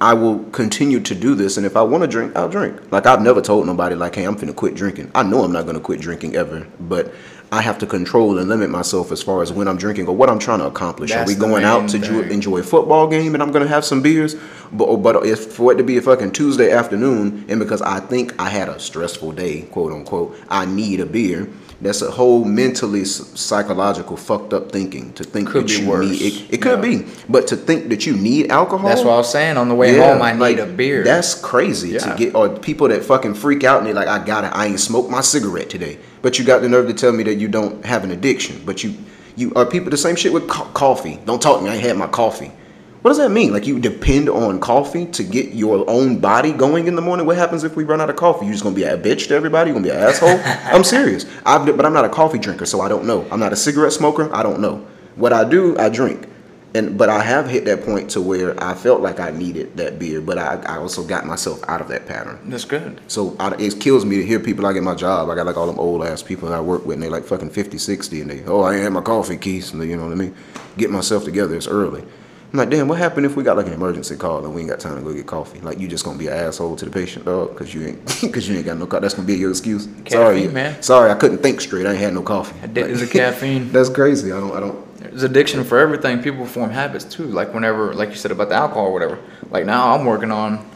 [0.00, 2.90] I will continue to do this, and if I want to drink, I'll drink.
[2.90, 5.10] Like I've never told nobody like, hey, I'm finna quit drinking.
[5.14, 7.12] I know I'm not gonna quit drinking ever, but
[7.52, 10.30] I have to control and limit myself as far as when I'm drinking or what
[10.30, 11.10] I'm trying to accomplish.
[11.10, 13.66] Are That's we the going out to ju- enjoy a football game and I'm gonna
[13.66, 14.36] have some beers?
[14.72, 18.00] But oh, but if for it to be a fucking Tuesday afternoon and because I
[18.00, 21.48] think I had a stressful day, quote unquote, I need a beer.
[21.82, 26.06] That's a whole mentally psychological fucked up thinking to think Could that you worse.
[26.10, 26.54] need it.
[26.54, 26.98] It could Yeah.
[26.98, 28.86] be, but to think that you need alcohol.
[28.88, 29.56] That's what I was saying.
[29.56, 31.02] On the way home, I need a beer.
[31.02, 34.44] That's crazy to get, or people that fucking freak out and they're like, I got
[34.44, 34.50] it.
[34.54, 35.98] I ain't smoked my cigarette today.
[36.22, 38.60] But you got the nerve to tell me that you don't have an addiction.
[38.66, 38.94] But you,
[39.36, 41.18] you are people the same shit with co- coffee.
[41.24, 41.70] Don't talk to me.
[41.70, 42.52] I ain't had my coffee.
[43.02, 43.52] What does that mean?
[43.52, 47.24] Like you depend on coffee to get your own body going in the morning?
[47.24, 48.44] What happens if we run out of coffee?
[48.44, 49.70] You're just gonna be a bitch to everybody?
[49.70, 50.38] You're gonna be an asshole?
[50.44, 51.24] I'm serious.
[51.46, 53.26] I've, but I'm not a coffee drinker, so I don't know.
[53.30, 54.32] I'm not a cigarette smoker.
[54.34, 54.86] I don't know.
[55.16, 56.28] What I do, I drink.
[56.74, 59.98] And but I have hit that point to where I felt like I needed that
[59.98, 62.38] beer, but I, I also got myself out of that pattern.
[62.44, 63.00] That's good.
[63.08, 65.30] So I, it kills me to hear people like at my job.
[65.30, 67.24] I got like all them old ass people that I work with, and they like
[67.24, 69.72] fucking 50, 60, and they, oh, I ain't had my coffee, Keith.
[69.72, 70.34] And they, you know what I mean?
[70.76, 71.56] Get myself together.
[71.56, 72.04] It's early.
[72.52, 74.70] I'm like, damn, what happened if we got like an emergency call and we ain't
[74.70, 75.60] got time to go get coffee?
[75.60, 78.48] Like, you just gonna be an asshole to the patient, dog, because you ain't, because
[78.48, 79.02] you ain't got no coffee.
[79.02, 79.88] That's gonna be your excuse.
[80.08, 80.82] sorry, man.
[80.82, 81.86] Sorry, I couldn't think straight.
[81.86, 82.58] I ain't had no coffee.
[82.64, 83.70] Addicted to caffeine.
[83.70, 84.32] That's crazy.
[84.32, 84.98] I don't, I don't.
[84.98, 86.22] There's addiction for everything.
[86.22, 87.26] People form habits too.
[87.26, 89.18] Like whenever, like you said about the alcohol or whatever.
[89.50, 90.68] Like now, I'm working on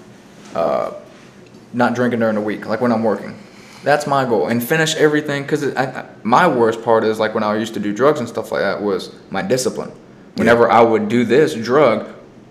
[0.54, 0.92] uh,
[1.72, 2.66] not drinking during the week.
[2.66, 3.36] Like when I'm working,
[3.82, 4.46] that's my goal.
[4.46, 7.80] And finish everything because I, I, my worst part is like when I used to
[7.80, 9.90] do drugs and stuff like that was my discipline.
[10.36, 12.08] Whenever I would do this drug,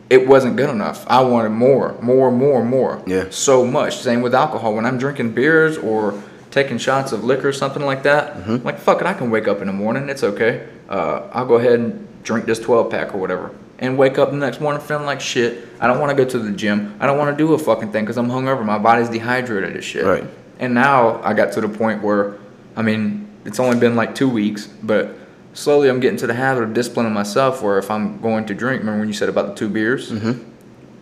[0.10, 1.06] it wasn't good enough.
[1.08, 3.02] I wanted more, more, more, more.
[3.06, 3.26] Yeah.
[3.30, 3.98] So much.
[3.98, 4.76] Same with alcohol.
[4.76, 8.66] When I'm drinking beers or taking shots of liquor or something like that, Mm-hmm.
[8.66, 10.08] like fuck it, I can wake up in the morning.
[10.10, 10.68] It's okay.
[10.88, 14.38] Uh, I'll go ahead and drink this 12 pack or whatever, and wake up the
[14.38, 15.68] next morning feeling like shit.
[15.82, 16.96] I don't want to go to the gym.
[17.00, 18.64] I don't want to do a fucking thing because I'm hungover.
[18.64, 20.06] My body's dehydrated as shit.
[20.06, 20.24] Right.
[20.60, 22.38] And now I got to the point where,
[22.78, 25.18] I mean, it's only been like two weeks, but
[25.54, 27.62] slowly I'm getting to the habit of disciplining myself.
[27.62, 30.12] Where if I'm going to drink, remember when you said about the two beers?
[30.12, 30.50] Mm-hmm.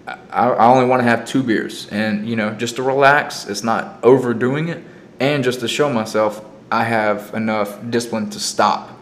[0.07, 3.47] I, I only want to have two beers, and you know, just to relax.
[3.47, 4.83] It's not overdoing it,
[5.19, 8.97] and just to show myself I have enough discipline to stop.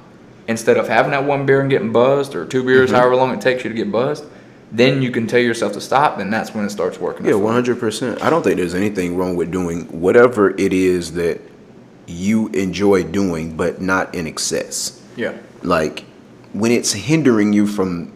[0.48, 3.40] Instead of having that one beer and getting buzzed, or two beers, however long it
[3.40, 4.26] takes you to get buzzed,
[4.72, 6.18] then you can tell yourself to stop.
[6.18, 7.26] Then that's when it starts working.
[7.26, 8.22] Yeah, one hundred percent.
[8.22, 11.40] I don't think there's anything wrong with doing whatever it is that
[12.08, 14.99] you enjoy doing, but not in excess.
[15.19, 15.38] Yeah.
[15.63, 16.05] Like
[16.53, 18.13] when it's hindering you from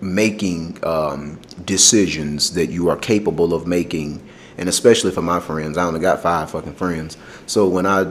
[0.00, 4.26] making um, decisions that you are capable of making,
[4.56, 7.18] and especially for my friends, I only got five fucking friends.
[7.46, 8.04] So when I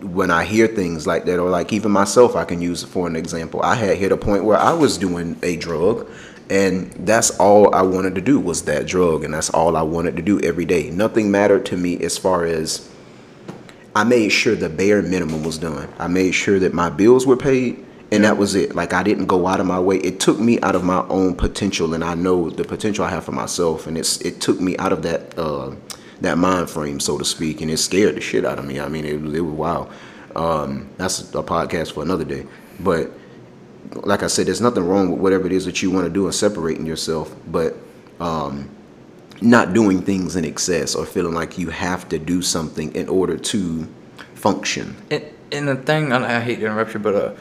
[0.00, 3.16] when I hear things like that, or like even myself, I can use for an
[3.16, 3.60] example.
[3.62, 6.10] I had hit a point where I was doing a drug,
[6.48, 10.16] and that's all I wanted to do was that drug, and that's all I wanted
[10.16, 10.88] to do every day.
[10.88, 12.88] Nothing mattered to me as far as
[13.94, 15.88] I made sure the bare minimum was done.
[15.98, 18.74] I made sure that my bills were paid, and that was it.
[18.74, 19.96] Like I didn't go out of my way.
[19.98, 23.24] It took me out of my own potential, and I know the potential I have
[23.24, 25.74] for myself, and it's it took me out of that uh,
[26.20, 28.80] that mind frame, so to speak, and it scared the shit out of me.
[28.80, 29.90] I mean, it, was- it was wild.
[30.34, 32.44] Um, that's a podcast for another day,
[32.80, 33.12] but
[33.92, 36.24] like I said, there's nothing wrong with whatever it is that you want to do
[36.24, 37.76] and separating yourself, but
[38.18, 38.68] um,
[39.40, 43.36] not doing things in excess or feeling like you have to do something in order
[43.36, 43.86] to
[44.34, 44.96] function.
[45.10, 47.32] And, and the thing, and I hate to interrupt you, but uh,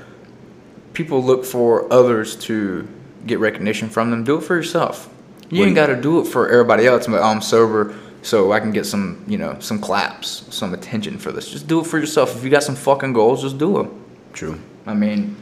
[0.94, 2.88] people look for others to
[3.26, 4.24] get recognition from them.
[4.24, 5.10] Do it for yourself.
[5.50, 7.08] You What ain't got to do it for everybody else.
[7.08, 11.32] But I'm sober, so I can get some, you know, some claps, some attention for
[11.32, 11.50] this.
[11.50, 12.36] Just do it for yourself.
[12.36, 14.04] If you got some fucking goals, just do them.
[14.34, 14.60] True.
[14.86, 15.36] I mean,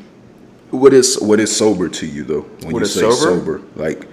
[0.71, 2.41] What is what is sober to you though?
[2.61, 3.15] When What you is say sober?
[3.15, 4.07] sober, like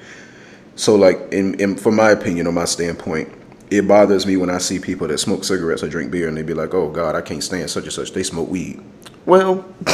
[0.78, 3.32] so, like in, in from my opinion or my standpoint,
[3.68, 6.42] it bothers me when I see people that smoke cigarettes or drink beer and they
[6.42, 8.80] be like, "Oh God, I can't stand such and such." They smoke weed.
[9.26, 9.64] Well,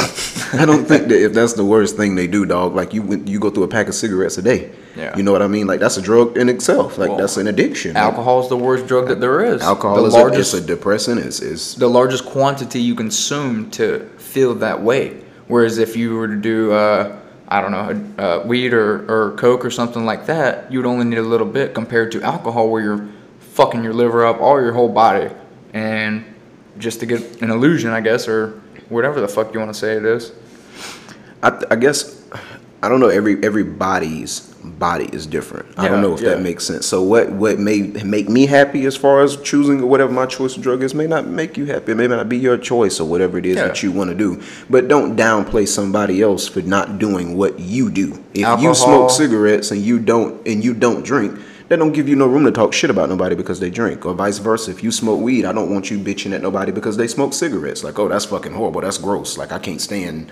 [0.53, 2.75] I don't think that if that's the worst thing they do, dog.
[2.75, 4.71] Like you you go through a pack of cigarettes a day.
[4.95, 5.17] Yeah.
[5.17, 5.65] You know what I mean?
[5.65, 6.99] Like that's a drug in itself.
[6.99, 7.97] Like Well, that's an addiction.
[7.97, 9.63] alcohol is the worst drug that there is.
[9.63, 11.19] Alcohol the is largest, a, it's a depressant.
[11.19, 15.21] It's, it's the largest quantity you consume to feel that way.
[15.47, 17.19] Whereas if you were to do, uh,
[17.55, 21.05] I don't know, uh, weed or, or coke or something like that, you would only
[21.05, 23.07] need a little bit compared to alcohol, where you're
[23.39, 25.29] fucking your liver up, or your whole body,
[25.73, 26.25] and
[26.77, 29.93] just to get an illusion, I guess, or whatever the fuck you want to say
[29.93, 30.33] it is.
[31.41, 32.27] I, I guess
[32.83, 35.67] I don't know every everybody's body is different.
[35.77, 36.31] I don't know if yeah.
[36.31, 36.85] that makes sense.
[36.85, 40.55] So what what may make me happy as far as choosing or whatever my choice
[40.57, 41.91] of drug is may not make you happy.
[41.91, 43.67] It may not be your choice or whatever it is Yeah.
[43.67, 44.41] that you want to do.
[44.69, 48.23] But don't downplay somebody else for not doing what you do.
[48.33, 52.15] If you smoke cigarettes and you don't and you don't drink, that don't give you
[52.15, 54.71] no room to talk shit about nobody because they drink, or vice versa.
[54.71, 57.83] If you smoke weed, I don't want you bitching at nobody because they smoke cigarettes.
[57.83, 58.81] Like, oh, that's fucking horrible.
[58.81, 59.37] That's gross.
[59.37, 60.31] Like, I can't stand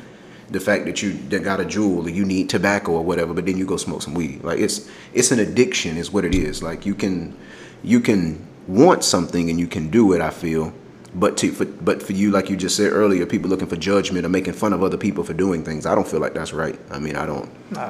[0.49, 3.45] the fact that you that got a Juul or you need tobacco or whatever, but
[3.45, 4.43] then you go smoke some weed.
[4.43, 6.61] Like, it's it's an addiction, is what it is.
[6.61, 7.35] Like, you can
[7.83, 10.21] you can want something and you can do it.
[10.21, 10.73] I feel.
[11.15, 14.25] But to for, but for you, like you just said earlier, people looking for judgment
[14.25, 15.85] or making fun of other people for doing things.
[15.85, 16.79] I don't feel like that's right.
[16.89, 17.49] I mean, I don't.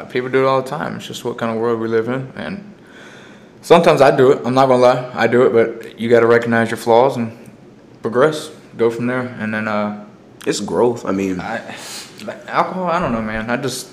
[0.10, 0.98] People do it all the time.
[0.98, 2.74] It's just what kind of world we live in, and
[3.62, 4.42] sometimes I do it.
[4.46, 7.32] I'm not gonna lie, I do it, but you got to recognize your flaws and
[8.02, 8.52] progress.
[8.76, 10.06] Go from there, and then uh,
[10.46, 11.06] It's growth.
[11.06, 11.60] I mean, I,
[12.48, 12.88] alcohol.
[12.88, 13.50] I don't know, man.
[13.50, 13.90] I just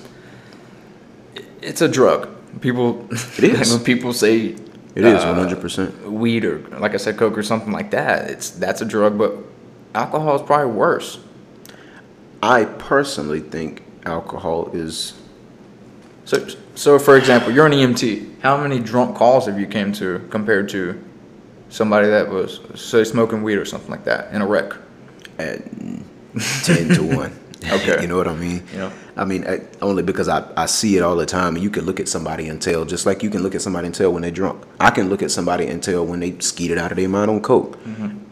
[1.62, 2.28] it's a drug.
[2.60, 3.72] People, It is.
[3.74, 4.56] when people say
[4.94, 6.10] it is uh, one hundred percent.
[6.10, 9.16] weed or like I said, coke or something like that, it's that's a drug.
[9.16, 9.36] But
[9.94, 11.20] alcohol is probably worse.
[12.42, 15.14] I personally think alcohol is
[16.24, 18.40] So, so for example, you're an EMT.
[18.40, 21.00] How many drunk calls have you came to compared to
[21.68, 24.72] somebody that was say smoking weed or something like that in a wreck?
[25.40, 25.62] at
[26.62, 27.38] ten to one.
[27.62, 28.01] Okay.
[28.01, 28.62] you know what I mean?
[28.75, 28.90] Yeah.
[29.16, 31.57] I mean, I, only because I, I see it all the time.
[31.57, 33.85] And you can look at somebody and tell, just like you can look at somebody
[33.87, 34.64] and tell when they're drunk.
[34.81, 37.43] I can look at somebody and tell when they skeeted out of their mind on
[37.43, 37.79] coke.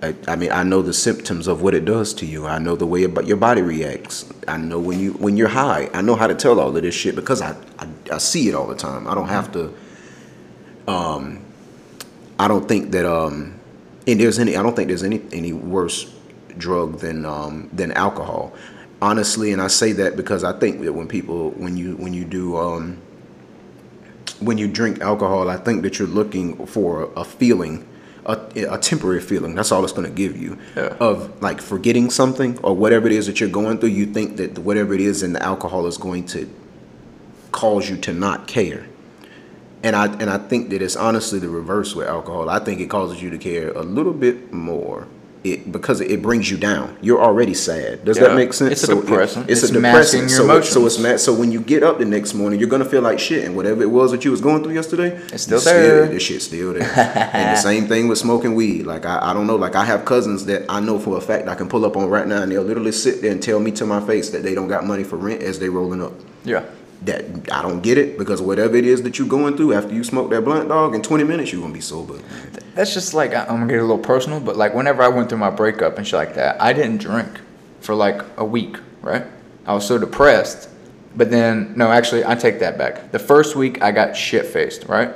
[0.02, 2.46] I, I mean, I know the symptoms of what it does to you.
[2.46, 4.32] I know the way about your body reacts.
[4.46, 5.90] I know when you when you're high.
[5.92, 8.54] I know how to tell all of this shit because I I, I see it
[8.54, 9.06] all the time.
[9.06, 9.74] I don't have to.
[10.86, 11.44] Um,
[12.38, 13.60] I don't think that um,
[14.06, 14.56] and there's any.
[14.56, 16.14] I don't think there's any any worse
[16.58, 18.52] drug than um than alcohol.
[19.00, 22.24] Honestly, and I say that because I think that when people when you when you
[22.24, 22.98] do um
[24.40, 27.84] when you drink alcohol, I think that you're looking for a feeling,
[28.24, 28.38] a,
[28.70, 29.54] a temporary feeling.
[29.56, 30.96] That's all it's going to give you Yeah.
[31.00, 33.90] of like forgetting something or whatever it is that you're going through.
[33.90, 36.48] You think that whatever it is in the alcohol is going to
[37.50, 38.86] cause you to not care.
[39.82, 42.48] And I and I think that it's honestly the reverse with alcohol.
[42.50, 45.06] I think it causes you to care a little bit more.
[45.52, 46.96] It because it brings you down.
[47.00, 48.04] You're already sad.
[48.04, 48.28] Does Yeah.
[48.28, 48.72] that make sense?
[48.72, 49.48] It's a it- depressant.
[49.50, 50.22] it's, It's a depressant.
[50.22, 50.72] your so, emotions.
[50.74, 51.20] so it's mad.
[51.20, 53.82] So when you get up the next morning, you're gonna feel like shit, and whatever
[53.82, 56.06] it was that you was going through yesterday, It's still there.
[56.06, 57.30] This shit's still there.
[57.32, 58.86] and the same thing with smoking weed.
[58.86, 59.56] Like I, I don't know.
[59.56, 62.08] Like I have cousins that I know for a fact I can pull up on
[62.08, 64.54] right now, and they'll literally sit there and tell me to my face that they
[64.54, 66.12] don't got money for rent as they rolling up
[66.44, 66.62] Yeah.
[67.02, 70.02] That I don't get it because whatever it is that you're going through after you
[70.02, 72.18] smoke that blunt dog in 20 minutes you're gonna be sober.
[72.74, 75.38] That's just like I'm gonna get a little personal, but like whenever I went through
[75.38, 77.28] my breakup and shit like that, I didn't drink
[77.80, 79.24] for like a week, right?
[79.66, 80.68] I was so depressed.
[81.14, 83.12] But then no, actually I take that back.
[83.12, 85.14] The first week I got shit faced, right?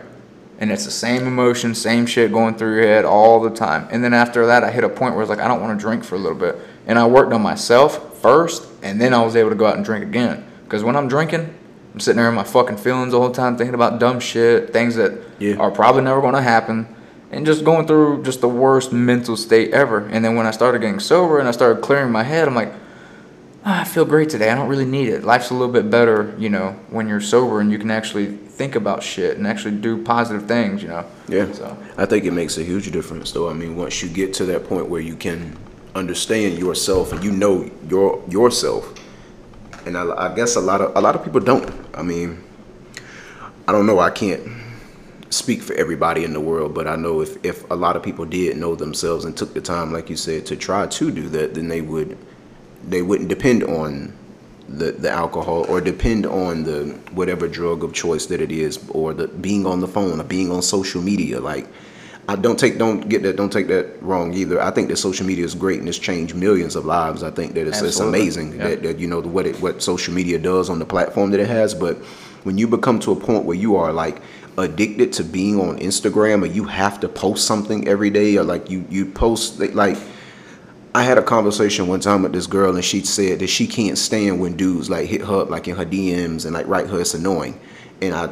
[0.59, 3.89] And it's the same emotion, same shit going through your head all the time.
[3.91, 5.83] And then after that I hit a point where it's like I don't want to
[5.83, 6.57] drink for a little bit.
[6.87, 9.85] And I worked on myself first and then I was able to go out and
[9.85, 10.47] drink again.
[10.65, 11.53] Because when I'm drinking,
[11.93, 14.95] I'm sitting there in my fucking feelings the whole time thinking about dumb shit, things
[14.97, 15.57] that Yeah.
[15.57, 16.87] are probably never gonna happen
[17.31, 20.07] and just going through just the worst mental state ever.
[20.11, 22.73] And then when I started getting sober and I started clearing my head, I'm like,
[23.67, 24.51] "Ah, I feel great today.
[24.51, 25.23] I don't really need it.
[25.25, 28.75] Life's a little bit better, you know, when you're sober and you can actually think
[28.75, 31.05] about shit and actually do positive things, you know.
[31.29, 31.47] Yeah.
[31.53, 33.49] So I think it makes a huge difference though.
[33.51, 35.57] I mean once you get to that point where you can
[35.95, 38.95] understand yourself and you know your yourself.
[39.87, 41.71] And I, I guess a lot of a lot of people don't.
[41.95, 42.43] I mean
[43.67, 44.43] I don't know, I can't
[45.31, 48.25] speak for everybody in the world, but I know if, if a lot of people
[48.25, 51.55] did know themselves and took the time, like you said, to try to do that,
[51.55, 52.19] then they would
[52.85, 54.13] they wouldn't depend on
[54.69, 59.15] the, the alcohol or depend on the whatever drug of choice that it is or
[59.15, 61.39] the being on the phone or being on social media.
[61.41, 61.69] Like
[62.29, 64.61] I don't take don't get that don't take that wrong either.
[64.63, 67.23] I think that social media is great and it's changed millions of lives.
[67.23, 68.69] I think that it's, it's amazing Yeah.
[68.69, 71.49] that, that you know what it what social media does on the platform that it
[71.49, 71.75] has.
[71.75, 71.97] But
[72.45, 74.23] when you become to a point where you are like
[74.57, 78.71] addicted to being on Instagram or you have to post something every day or like
[78.71, 79.97] you you post like
[80.95, 83.97] I had a conversation one time with this girl and she said that she can't
[83.99, 87.01] stand when dudes like hit her up like in her DMs and like write her
[87.01, 87.59] it's annoying.
[88.01, 88.29] And I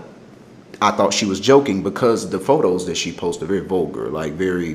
[0.82, 4.32] I thought she was joking because the photos that she posted are very vulgar, like
[4.34, 4.74] very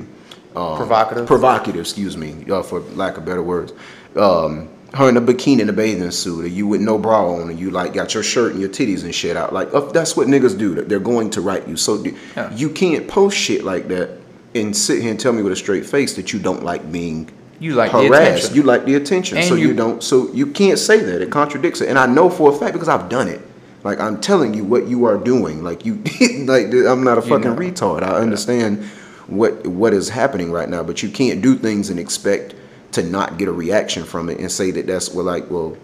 [0.56, 1.26] um, Provocative?
[1.28, 3.74] Provocative, excuse me, uh, for lack of better words.
[4.16, 7.50] Um, her in a bikini in a bathing suit, or you with no bra on,
[7.50, 9.52] and you like got your shirt and your titties and shit out.
[9.52, 10.74] Like uh, that's what niggas do.
[10.76, 11.76] They're going to write you.
[11.76, 12.02] So
[12.36, 12.54] Yeah.
[12.56, 14.18] you can't post shit like that
[14.54, 17.30] and sit here and tell me with a straight face that you don't like being
[17.60, 18.56] You like harassed.
[18.56, 19.38] You like the attention.
[19.38, 20.02] And so you, you- don't.
[20.02, 21.22] So you can't say that.
[21.22, 21.90] It contradicts it.
[21.90, 23.42] And I know for a fact because I've done it.
[23.86, 25.64] Like I'm telling you what you are doing.
[25.64, 25.96] Like you,
[26.46, 27.56] like I'm not a You fucking know.
[27.56, 28.02] retard.
[28.02, 28.84] I understand
[29.28, 32.56] what what is happening right now, but you can't do things and expect
[32.94, 35.78] to not get a reaction from it and say that that's well, like, well,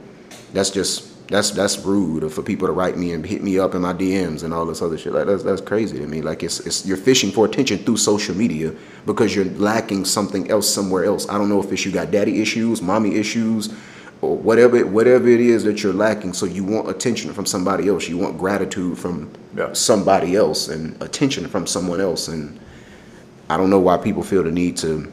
[0.51, 3.75] that's just that's that's rude or for people to write me and hit me up
[3.75, 5.13] in my DMs and all this other shit.
[5.13, 6.23] Like that's that's crazy to me.
[6.23, 8.73] Like it's it's you're fishing for attention through social media
[9.05, 11.29] because you're lacking something else somewhere else.
[11.29, 13.71] I don't know if it's you got daddy issues, mommy issues,
[14.21, 16.33] or whatever whatever it is that you're lacking.
[16.33, 18.07] So you want attention from somebody else.
[18.07, 19.73] You want gratitude from Yeah.
[19.73, 22.27] somebody else and attention from someone else.
[22.27, 22.59] And
[23.49, 25.11] I don't know why people feel the need to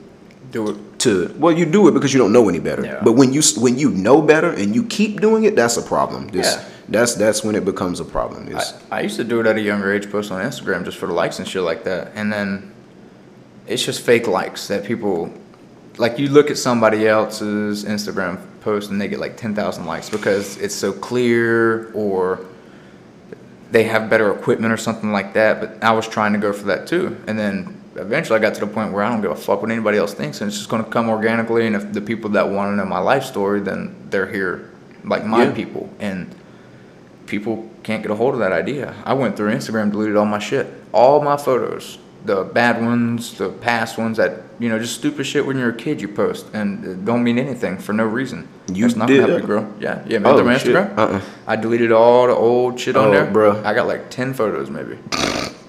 [0.53, 0.77] Do it.
[1.01, 3.01] to well you do it because you don't know any better Yeah.
[3.03, 6.29] but when you when you know better and you keep doing it that's a problem
[6.29, 6.65] this Yeah.
[6.89, 8.63] that's that's when it becomes a problem I,
[8.99, 11.13] I used to do it at a younger age, post on Instagram just for the
[11.13, 12.13] likes and shit like that.
[12.15, 12.73] And then
[13.67, 15.31] it's just fake likes that people,
[15.99, 20.57] like you look at somebody else's Instagram post and they get like 10,000 likes because
[20.59, 22.45] it's so clear or
[23.71, 25.61] they have better equipment or something like that.
[25.61, 27.17] But I was trying to go for that too.
[27.27, 29.71] And then eventually I got to the point where I don't give a fuck what
[29.71, 31.67] anybody else thinks and it's just going to come organically.
[31.67, 34.71] And if the people that want to know my life story, then they're here,
[35.05, 35.53] like my Yeah.
[35.53, 35.91] people.
[35.99, 36.35] And
[37.27, 38.95] people can't get a hold of that idea.
[39.05, 41.99] I went through Instagram, deleted all my shit, all my photos,
[42.29, 45.75] the bad ones, the past ones that you know, just stupid shit when you're a
[45.77, 48.47] kid you post and it don't mean anything for no reason.
[48.73, 49.45] You That's not did that?
[49.47, 49.63] grow.
[49.81, 50.33] Yeah, yeah, man.
[50.35, 50.75] Oh, shit.
[50.75, 51.21] Instagram, Uh-uh.
[51.47, 53.65] I deleted all the old shit on Oh, there, bruh.
[53.65, 54.99] I got like ten photos maybe.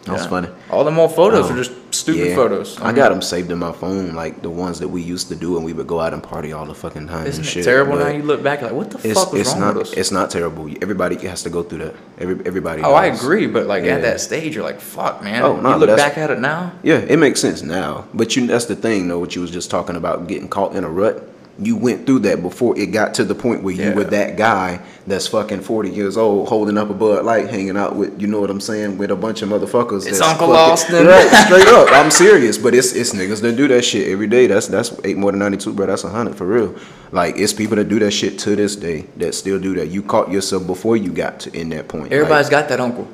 [0.06, 0.50] That's funny.
[0.69, 2.36] All them old photos Oh, are just stupid yeah.
[2.36, 2.79] photos.
[2.79, 5.36] I mean, got them saved in my phone, like the ones that we used to
[5.36, 7.49] do, and we would go out and party all the fucking time Isn't and it
[7.51, 7.63] shit.
[7.63, 8.10] terrible but now?
[8.12, 9.93] You look back like, what the fuck was it's wrong not with us?
[9.93, 10.69] it's not terrible.
[10.82, 11.95] Everybody has to go through that.
[12.19, 12.84] Every everybody.
[12.84, 13.95] Oh, I agree, but like Yeah.
[13.95, 15.41] at that stage, you're like, fuck, man.
[15.41, 16.71] Oh, no, you look back at it now.
[16.84, 18.05] Yeah, it makes sense now.
[18.13, 20.84] But you that's the thing though, what you was just talking about getting caught in
[20.84, 21.27] a rut.
[21.62, 23.93] You went through that before it got to the point where you Yeah.
[23.93, 27.95] were that guy that's fucking 40 years old holding up a Bud Light hanging out
[27.95, 30.08] with you know what I'm saying, with a bunch of motherfuckers.
[30.08, 31.08] It's Uncle fucking- Austin.
[31.08, 31.89] Right, straight up.
[31.91, 32.58] I'm serious.
[32.58, 34.48] But it's it's niggas that do that shit every day.
[34.48, 35.86] That's that's eight more than 92, bro.
[35.88, 36.76] That's a hundred for real.
[37.12, 39.88] Like it's people that do that shit to this day that still do that.
[39.89, 42.13] You caught yourself before you got to in that point.
[42.13, 43.08] Everybody's Like, got that uncle.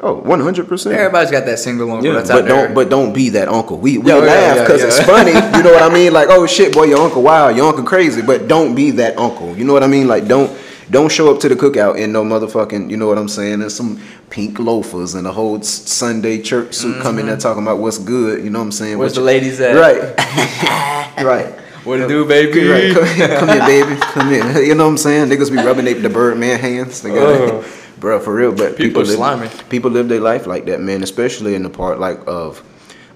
[0.00, 0.94] Oh, 100 percent.
[0.96, 3.78] Everybody's got that single uncle Yeah, that's but don't but don't be that uncle.
[3.78, 4.86] We we Yeah, yeah, laugh yeah, because yeah.
[4.88, 5.32] it's funny.
[5.32, 6.12] You know what I mean?
[6.12, 8.22] Like, oh shit, boy, your uncle wild, your uncle crazy.
[8.22, 9.56] But don't be that uncle.
[9.56, 10.08] You know what I mean?
[10.08, 10.50] Like, don't
[10.90, 12.90] don't show up to the cookout in no motherfucking.
[12.90, 13.60] You know what I'm saying?
[13.60, 17.98] And some pink loafers and a whole Sunday church suit coming there talking about what's
[17.98, 18.42] good.
[18.42, 18.92] You know what I'm saying?
[18.92, 19.00] Mm-hmm.
[19.00, 19.74] Where's What the you- ladies at?
[19.74, 21.24] Right.
[21.24, 21.54] right.
[21.84, 22.68] What it do, baby?
[22.68, 23.96] Right, come, here, come here, baby.
[24.12, 24.62] Come here.
[24.62, 25.28] You know what I'm saying?
[25.30, 27.00] Niggas be rubbing they, the Birdman hands.
[27.02, 27.64] They got Oh.
[28.00, 28.52] bro, for real.
[28.52, 29.48] But People people, live, slimy.
[29.68, 31.02] people live their life like that, man.
[31.02, 32.62] Especially in the part like of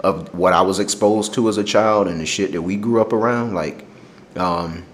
[0.01, 3.01] of what I was exposed to as a child and the shit that we grew
[3.01, 3.55] up around.
[3.55, 3.85] Like,
[4.37, 4.85] um,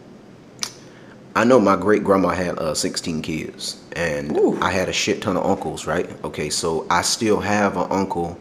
[1.35, 4.59] I know my great grandma had uh, 16 kids, and Ooh.
[4.61, 5.87] I had a shit ton of uncles.
[5.87, 6.09] Right?
[6.24, 8.38] Okay, so I still have an uncle.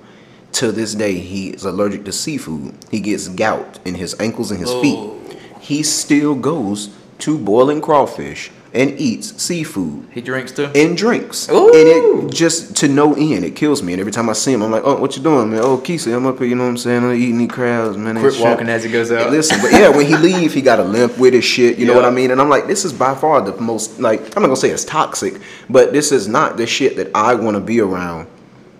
[0.53, 2.73] To this day, he is allergic to seafood.
[2.89, 4.81] He gets gout in his ankles and his Oh.
[4.81, 5.37] feet.
[5.59, 10.69] He still goes to boiling crawfish and eats seafood He drinks too.
[10.75, 11.49] and drinks.
[11.49, 11.67] Ooh.
[11.73, 13.93] And it just to no end, it kills me.
[13.93, 15.61] And every time I see him, I'm like, oh, what you doing, man?
[15.63, 17.03] Oh, Keisha, I'm up here, you know what I'm saying?
[17.03, 18.15] I'm eating these crabs, man.
[18.15, 19.31] and Quit shit." walking as he goes out.
[19.31, 21.77] Listen, but yeah, when he leave, he got a limp with his shit.
[21.79, 22.31] You know what I mean?
[22.31, 24.85] And I'm like, this is by far the most like I'm not gonna say it's
[24.85, 28.27] toxic, but this is not the shit that I want to be around.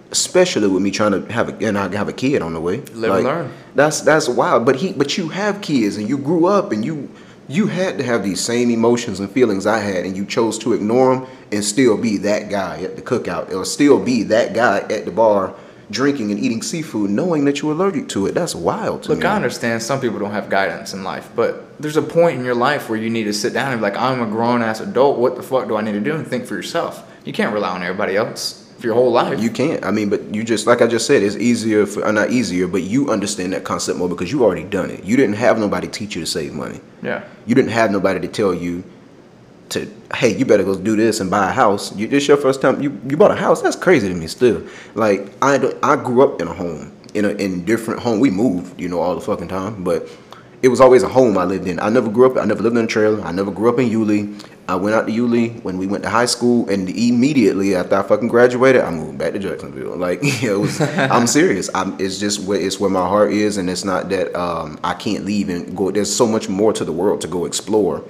[0.09, 2.77] Especially with me trying to have a and I have a kid on the way.
[2.93, 3.51] Live and learn.
[3.75, 4.65] That's that's wild.
[4.65, 7.09] But he but you have kids and you grew up and you
[7.47, 10.73] you had to have these same emotions and feelings I had and you chose to
[10.73, 14.79] ignore them and still be that guy at the cookout or still be that guy
[14.79, 15.55] at the bar
[15.89, 18.33] drinking and eating seafood knowing that you're allergic to it.
[18.33, 19.15] That's wild to me.
[19.15, 19.29] Look, me.
[19.29, 22.55] I understand some people don't have guidance in life, but there's a point in your
[22.55, 25.17] life where you need to sit down and be like, I'm a grown ass adult.
[25.17, 26.15] What the fuck do I need to do?
[26.15, 27.09] And think for yourself.
[27.23, 29.39] You can't rely on everybody else for your whole life.
[29.39, 29.83] You can't.
[29.83, 32.67] I mean, but you just like I just said, it's easier for uh, not easier,
[32.67, 35.03] but you understand that concept more because you already done it.
[35.03, 36.79] You didn't have nobody teach you to save money.
[37.01, 37.23] yeah.
[37.45, 38.83] You didn't have nobody to tell you
[39.69, 41.95] to hey, you better go do this and buy a house.
[41.95, 43.61] You this your first time you, you bought a house.
[43.61, 44.63] That's crazy to me still.
[44.95, 48.19] Like I don't, I grew up in a home in a in different home.
[48.19, 50.07] We moved, you know, all the fucking time, but
[50.61, 51.79] it was always a home I lived in.
[51.79, 52.37] I never grew up.
[52.37, 53.21] I never lived in a trailer.
[53.21, 54.33] I never grew up in Yulee.
[54.69, 58.03] I went out to Yulee when we went to high school, and immediately after I
[58.03, 59.95] fucking graduated, I moved back to Jacksonville.
[59.97, 61.69] Like it was, I'm serious.
[61.73, 64.93] I'm, it's just where it's where my heart is, and it's not that um, I
[64.93, 65.89] can't leave and go.
[65.91, 68.03] There's so much more to the world to go explore.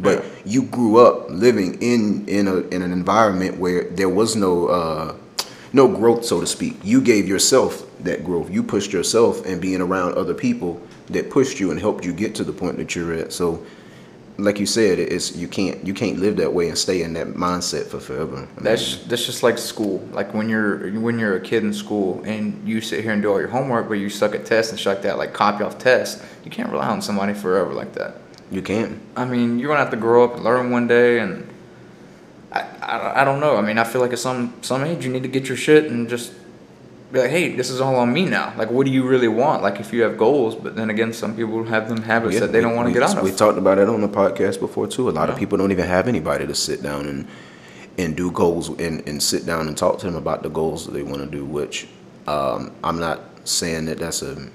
[0.00, 0.30] But Yeah.
[0.44, 5.14] you grew up living in in a in an environment where there was no uh,
[5.72, 6.76] no growth, so to speak.
[6.82, 8.50] You gave yourself that growth.
[8.50, 12.34] You pushed yourself and being around other people that pushed you and helped you get
[12.36, 13.32] to the point that you're at.
[13.32, 13.64] So
[14.36, 17.28] like you said, it's you can't you can't live that way and stay in that
[17.28, 18.36] mindset for forever.
[18.36, 19.98] I mean, That's that's just like school.
[20.12, 23.30] Like when you're when you're a kid in school and you sit here and do
[23.30, 25.78] all your homework, but you suck at tests and shit like that, like copy off
[25.78, 26.22] tests.
[26.44, 28.16] You can't rely on somebody forever like that.
[28.50, 29.00] you can't.
[29.16, 31.48] I mean, you're gonna have to grow up and learn one day, and
[32.52, 33.56] I, I, I don't know.
[33.56, 35.90] I mean, I feel like at some some age you need to get your shit
[35.90, 36.32] and just
[37.14, 38.52] be like, hey, this is all on me now.
[38.56, 39.62] Like, what do you really want?
[39.62, 42.52] Like, if you have goals, but then again, some people have them habits Yeah, that
[42.52, 43.22] they we- don't want to get out of.
[43.24, 45.08] We talked about it on the podcast before too.
[45.08, 47.26] A lot of people don't even have anybody to sit down and
[47.96, 50.92] and do goals and, and sit down and talk to them about the goals that
[50.92, 51.44] they want to do.
[51.44, 51.86] Which
[52.26, 54.48] um, I'm not saying that that's a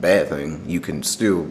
[0.00, 0.62] bad thing.
[0.68, 1.50] You can still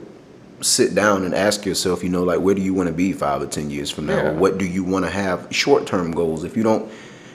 [0.62, 3.42] sit down and ask yourself, you know, like where do you want to be five
[3.42, 4.30] or ten years from now, Yeah.
[4.30, 6.44] or what do you want to have short term goals?
[6.44, 6.90] If you don't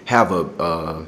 [0.06, 1.06] have a, uh, a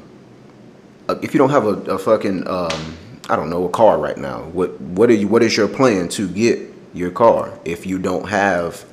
[1.21, 2.97] if you don't have a, a fucking um,
[3.29, 6.09] I don't know a car right now, what what are you what is your plan
[6.09, 6.59] to get
[6.93, 7.57] your car?
[7.65, 8.85] If you don't have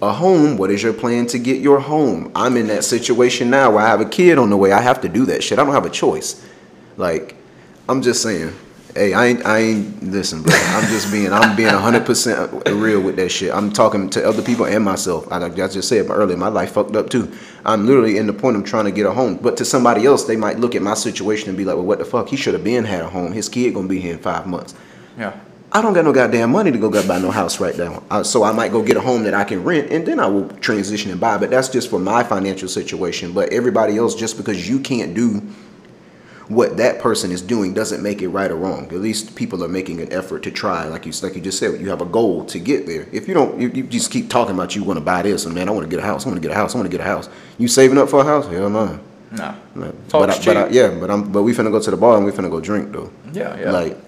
[0.00, 2.30] a home, what is your plan to get your home?
[2.34, 4.72] I'm in that situation now where I have a kid on the way.
[4.72, 5.58] I have to do that shit.
[5.58, 6.44] I don't have a choice.
[6.96, 7.34] Like,
[7.88, 8.52] I'm just saying.
[8.94, 10.54] Hey, I ain't, I ain't, listen, bro.
[10.56, 13.52] I'm just being, I'm being 100% real with that shit.
[13.52, 15.30] I'm talking to other people and myself.
[15.30, 17.30] I, like I just said earlier, my life fucked up too.
[17.68, 19.36] I'm literally in the point of trying to get a home.
[19.36, 21.98] But to somebody else, they might look at my situation and be like, well, what
[21.98, 22.28] the fuck?
[22.28, 23.32] He should have been had a home.
[23.32, 24.74] His kid gonna be here in five months.
[25.18, 25.38] Yeah.
[25.70, 28.02] I don't got no goddamn money to go buy no house right now.
[28.10, 30.26] Uh, so I might go get a home that I can rent, and then I
[30.26, 31.36] will transition and buy.
[31.36, 33.34] But that's just for my financial situation.
[33.34, 35.42] But everybody else, just because you can't do
[36.48, 38.84] what that person is doing, doesn't make it right or wrong.
[38.86, 40.86] At least people are making an effort to try.
[40.86, 43.06] Like you, like you just said, you have a goal to get there.
[43.12, 45.54] If you don't, you, you just keep talking about you want to buy this, and
[45.54, 46.24] man, I want to get a house.
[46.24, 46.74] I want to get a house.
[46.74, 47.28] I want to get a house.
[47.58, 48.46] You saving up for a house?
[48.46, 48.98] Hell no.
[49.30, 49.54] No.
[50.08, 52.16] Talk's but, I, but I, yeah, but I'm but we finna go to the bar
[52.16, 53.10] and we finna go drink though.
[53.32, 53.70] Yeah, yeah.
[53.70, 53.98] Like,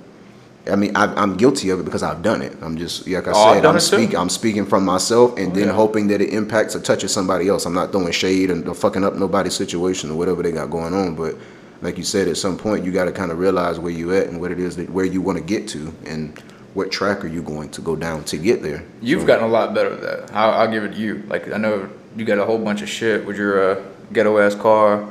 [0.71, 2.57] I mean, I, I'm guilty of it because I've done it.
[2.63, 4.17] I'm just like I oh, said, I'm speaking.
[4.17, 5.75] I'm speaking from myself, and then yeah.
[5.75, 7.67] hoping that it impacts or touches somebody else.
[7.67, 11.15] I'm not throwing shade and fucking up nobody's situation or whatever they got going on.
[11.15, 11.37] But
[11.83, 14.29] like you said, at some point you got to kind of realize where you at
[14.29, 16.39] and what it is that where you want to get to, and
[16.75, 18.85] what track are you going to go down to get there.
[19.01, 20.35] You've gotten a lot better at that.
[20.35, 21.23] I'll, I'll give it to you.
[21.27, 24.55] Like I know you got a whole bunch of shit with your uh, ghetto ass
[24.55, 25.09] car.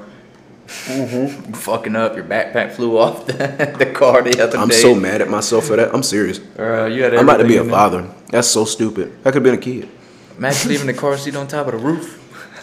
[0.67, 1.53] Mm-hmm.
[1.53, 3.33] Fucking up, your backpack flew off the,
[3.79, 4.57] the car the other day.
[4.57, 4.75] I'm day.
[4.75, 5.93] so mad at myself for that.
[5.93, 6.39] I'm serious.
[6.57, 8.07] Uh, you had I'm about to be a father.
[8.29, 9.17] That's so stupid.
[9.21, 9.89] I could have been a kid.
[10.37, 12.17] Imagine leaving the car seat on top of the roof.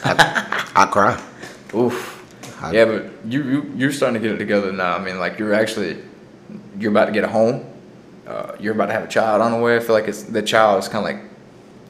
[0.04, 1.22] I cry.
[1.74, 2.15] Oof.
[2.60, 4.96] I- Yeah, but you, you you're starting to get it together now.
[4.96, 5.98] I mean, like you're actually
[6.78, 7.64] you're about to get a home.
[8.26, 9.76] Uh, you're about to have a child on the way.
[9.76, 11.24] I feel like it's the child is kind of like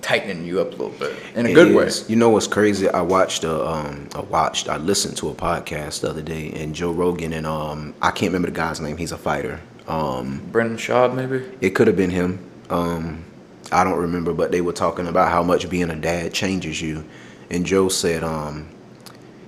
[0.02, 1.90] tightening you up a little bit in a good way.
[2.08, 2.88] You know what's crazy?
[2.88, 6.74] I watched a um I watched I listened to a podcast the other day and
[6.74, 8.96] Joe Rogan and um I can't remember the guy's name.
[8.98, 9.60] He's a fighter.
[9.88, 11.44] Um Brendan Schaub, maybe.
[11.60, 12.38] it could have been him.
[12.70, 13.24] Um
[13.72, 17.04] I don't remember, but they were talking about how much being a dad changes you.
[17.50, 18.68] And Joe said um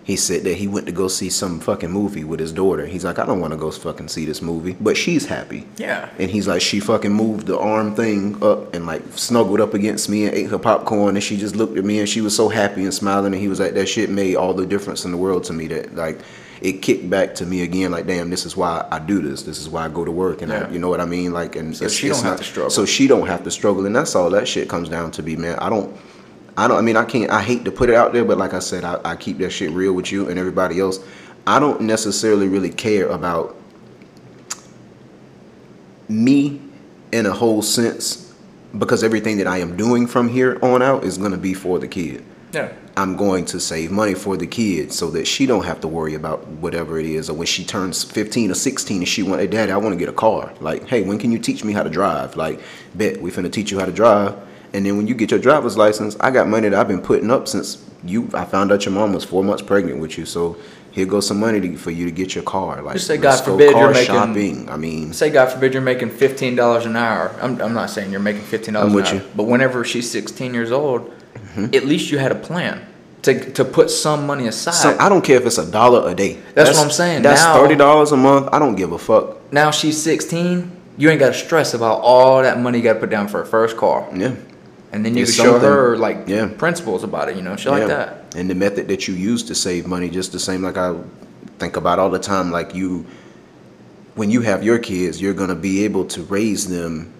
[0.08, 2.86] he said that he went to go see some fucking movie with his daughter.
[2.86, 5.66] He's like, I don't want to go fucking see this movie, but she's happy.
[5.76, 6.08] Yeah.
[6.18, 10.08] And he's like, she fucking moved the arm thing up and like snuggled up against
[10.08, 11.14] me and ate her popcorn.
[11.16, 13.34] And she just looked at me and she was so happy and smiling.
[13.34, 15.66] And he was like, that shit made all the difference in the world to me.
[15.66, 16.18] That like,
[16.62, 17.90] it kicked back to me again.
[17.90, 19.42] Like, damn, this is why I do this.
[19.42, 20.40] This is why I go to work.
[20.40, 20.68] And Yeah.
[20.68, 21.34] I, you know what I mean?
[21.34, 22.70] Like, and So she don't have to struggle.
[22.70, 23.84] So she don't have to struggle.
[23.84, 25.58] And that's all that shit comes down to be, man.
[25.58, 25.94] I don't.
[26.58, 26.76] I don't.
[26.76, 27.30] I mean, I can't.
[27.30, 29.50] I hate to put it out there, but like I said, I, I keep that
[29.50, 30.98] shit real with you and everybody else.
[31.46, 33.54] I don't necessarily really care about
[36.08, 36.60] me
[37.12, 38.34] in a whole sense
[38.76, 41.78] because everything that I am doing from here on out is going to be for
[41.78, 42.24] the kid.
[42.52, 42.72] Yeah.
[42.96, 46.14] I'm going to save money for the kid so that she don't have to worry
[46.14, 47.30] about whatever it is.
[47.30, 49.98] Or when she turns 15 or 16 and she want, hey, daddy, I want to
[49.98, 50.52] get a car.
[50.58, 52.36] Like, hey, when can you teach me how to drive?
[52.36, 52.60] Like,
[52.96, 54.47] bet we finna teach you how to drive.
[54.74, 57.30] And then when you get your driver's license, I got money that I've been putting
[57.30, 58.28] up since you.
[58.34, 60.26] I found out your mom was four months pregnant with you.
[60.26, 60.56] So
[60.90, 62.82] here goes some money to, for you to get your car.
[62.82, 64.68] Like, Just say, God forbid, you're making- shopping.
[64.70, 67.34] I mean, Say God forbid you're making fifteen dollars an hour.
[67.40, 69.14] I'm, I'm not saying you're making fifteen dollars an hour.
[69.14, 69.20] you.
[69.20, 69.36] Mm-hmm.
[69.36, 71.12] But whenever she's sixteen years old,
[71.56, 72.86] at least you had a plan
[73.22, 74.72] to to put some money aside.
[74.74, 76.38] So I don't care if it's a dollar a day.
[76.54, 77.22] That's what I'm saying.
[77.22, 78.48] That's Now- thirty dollars a month.
[78.52, 79.50] I don't give a fuck.
[79.52, 80.72] now she's sixteen.
[80.98, 83.38] You ain't got to stress about all that money you got to put down for
[83.38, 84.34] her first car, Yeah,
[84.92, 86.48] and then you It's can show her like yeah.
[86.56, 87.36] principles about it.
[87.36, 88.34] You know, shit like that.
[88.36, 90.94] And the method that you use to save money, just the same like I
[91.58, 92.50] think about all the time.
[92.50, 93.04] Like you,
[94.14, 97.12] when you have your kids, you're gonna be able to raise them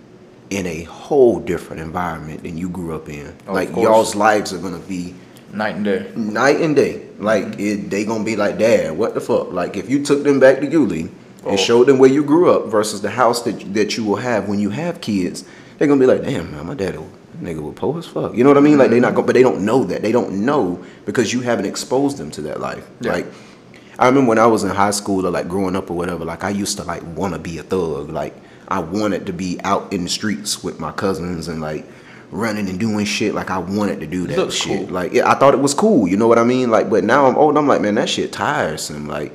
[0.51, 3.35] in a whole different environment than you grew up in.
[3.47, 5.15] Oh, like y'all's lives are gonna be
[5.53, 6.11] Night and day.
[6.15, 7.07] night and day.
[7.19, 7.61] Like Mm-hmm.
[7.61, 9.53] it, they gonna be like, Dad, what the fuck?
[9.53, 11.11] Like if you took them back to Yulee
[11.45, 11.51] Oh.
[11.51, 14.49] and showed them where you grew up versus the house that that you will have
[14.49, 15.45] when you have kids,
[15.79, 16.99] they're gonna be like, Damn, man, my daddy,
[17.41, 18.35] nigga was poor as fuck.
[18.35, 18.79] You know what I mean?
[18.79, 20.03] Like they not go, but they don't know that.
[20.03, 22.89] They don't know because you haven't exposed them to that life.
[23.01, 23.13] Yeah.
[23.13, 23.27] Like
[23.99, 26.25] I remember when I was in high school or like growing up or whatever.
[26.25, 28.11] Like I used to like want to be a thug.
[28.11, 28.35] Like
[28.69, 31.87] I wanted to be out in the streets with my cousins and like
[32.31, 33.35] running and doing shit.
[33.35, 34.87] Like I wanted to do that shit.
[34.87, 34.95] cool.
[34.95, 36.07] Like yeah, I thought it was cool.
[36.07, 36.71] You know what I mean?
[36.71, 37.57] Like but now I'm old.
[37.57, 39.07] I'm like man, that shit tiresome.
[39.09, 39.33] Like.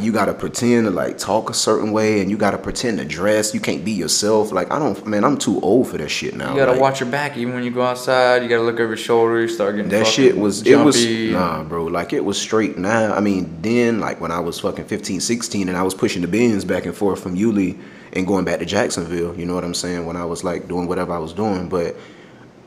[0.00, 3.52] You gotta pretend to like talk a certain way, and you gotta pretend to dress.
[3.54, 4.50] You can't be yourself.
[4.50, 5.22] Like I don't, man.
[5.24, 6.50] I'm too old for that shit now.
[6.50, 8.42] You gotta like, watch your back even when you go outside.
[8.42, 9.40] You gotta look over your shoulder.
[9.40, 11.30] You start getting that shit was it was jumpy.
[11.32, 14.84] nah bro like it was straight now i mean then like when i was fucking
[14.84, 17.78] 15 16 and i was pushing the bins back and forth from Yulee
[18.12, 20.86] and going back to jacksonville you know what i'm saying when i was like doing
[20.88, 21.96] whatever i was doing but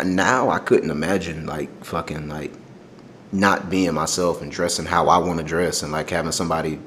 [0.03, 2.51] now i couldn't imagine like fucking like
[3.31, 6.79] not being myself and dressing how i want to dress and like having somebody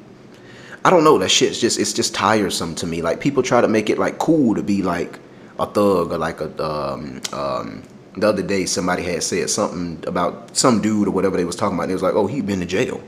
[0.84, 1.18] I don't know.
[1.18, 3.02] That shit's just it's just tiresome to me.
[3.02, 5.18] Like people try to make it like cool to be like
[5.58, 7.82] a thug or like a um um.
[8.16, 11.78] The other day, somebody had said something about some dude or whatever they was talking
[11.78, 11.88] about.
[11.88, 13.00] It was like, oh, he been to jail,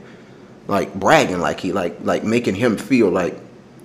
[0.67, 3.37] like bragging, like he like like making him feel like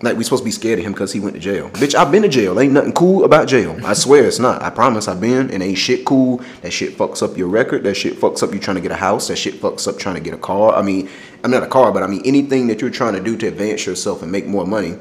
[0.02, 1.70] like we supposed to be scared of him because he went to jail.
[1.70, 2.60] Bitch, I've been to jail.
[2.60, 3.78] Ain't nothing cool about jail.
[3.84, 4.60] I swear it's not.
[4.62, 6.42] I promise I've been and ain't shit cool.
[6.62, 7.84] That shit fucks up your record.
[7.84, 9.28] That shit fucks up you trying to get a house.
[9.28, 10.74] That shit fucks up trying to get a car.
[10.74, 11.08] I mean,
[11.42, 13.86] I'm not a car, but I mean anything that you're trying to do to advance
[13.86, 14.98] yourself and make more money,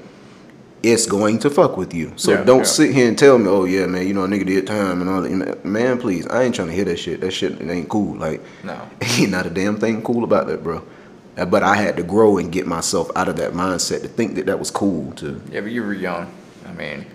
[0.81, 2.13] it's going to fuck with you.
[2.15, 2.63] So Yeah, don't yeah.
[2.63, 5.09] sit here and tell me, oh yeah, man, you know a nigga did time and
[5.09, 5.65] all that.
[5.65, 7.19] Man, please, I ain't trying to hear that shit.
[7.21, 8.15] That shit it ain't cool.
[8.15, 8.79] Like No.
[9.01, 10.83] ain't not a damn thing cool about that, bro.
[11.37, 14.35] Uh, But I had to grow and get myself out of that mindset to think
[14.35, 16.31] that that was cool to Yeah, but you were young.
[16.67, 17.05] I mean,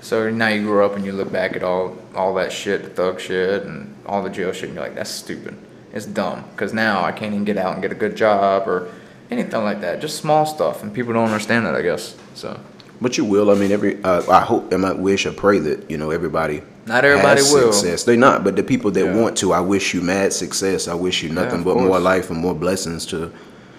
[0.00, 2.90] so now you grow up and you look back at all all that shit, the
[2.90, 5.54] thug shit, and all the jail shit, and you're like, that's stupid.
[5.92, 6.44] It's dumb.
[6.52, 8.88] Because now I can't even get out and get a good job or
[9.30, 10.00] anything like that.
[10.00, 12.16] Just small stuff, and people don't understand that, I guess.
[12.34, 12.58] So
[13.02, 13.50] But you will.
[13.50, 16.62] I mean, every uh, I hope and I wish or pray that you know everybody.
[16.86, 17.72] Not everybody will.
[17.72, 18.04] Success.
[18.04, 19.16] They not, but the people that Yeah.
[19.16, 20.86] want to, I wish you mad success.
[20.88, 23.32] I wish you nothing of but more life and more blessings to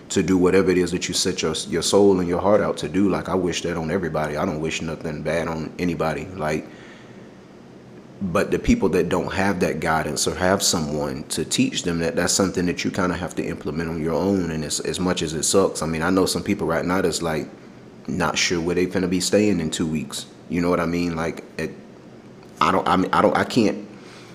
[0.09, 2.77] to do whatever it is that you set your your soul and your heart out
[2.77, 3.09] to do.
[3.09, 4.37] Like I wish that on everybody.
[4.37, 6.25] I don't wish nothing bad on anybody.
[6.35, 6.65] Like.
[8.23, 12.15] But the people that don't have that guidance or have someone to teach them that,
[12.15, 14.51] that's something that you kind of have to implement on your own.
[14.51, 17.01] And it's, as much as it sucks, I mean, I know some people right now
[17.01, 17.47] that's like,
[18.07, 20.25] not sure where they're gonna be staying in two weeks.
[20.49, 21.15] You know what I mean?
[21.15, 21.71] Like, it,
[22.59, 23.87] I don't, I mean, I don't, I can't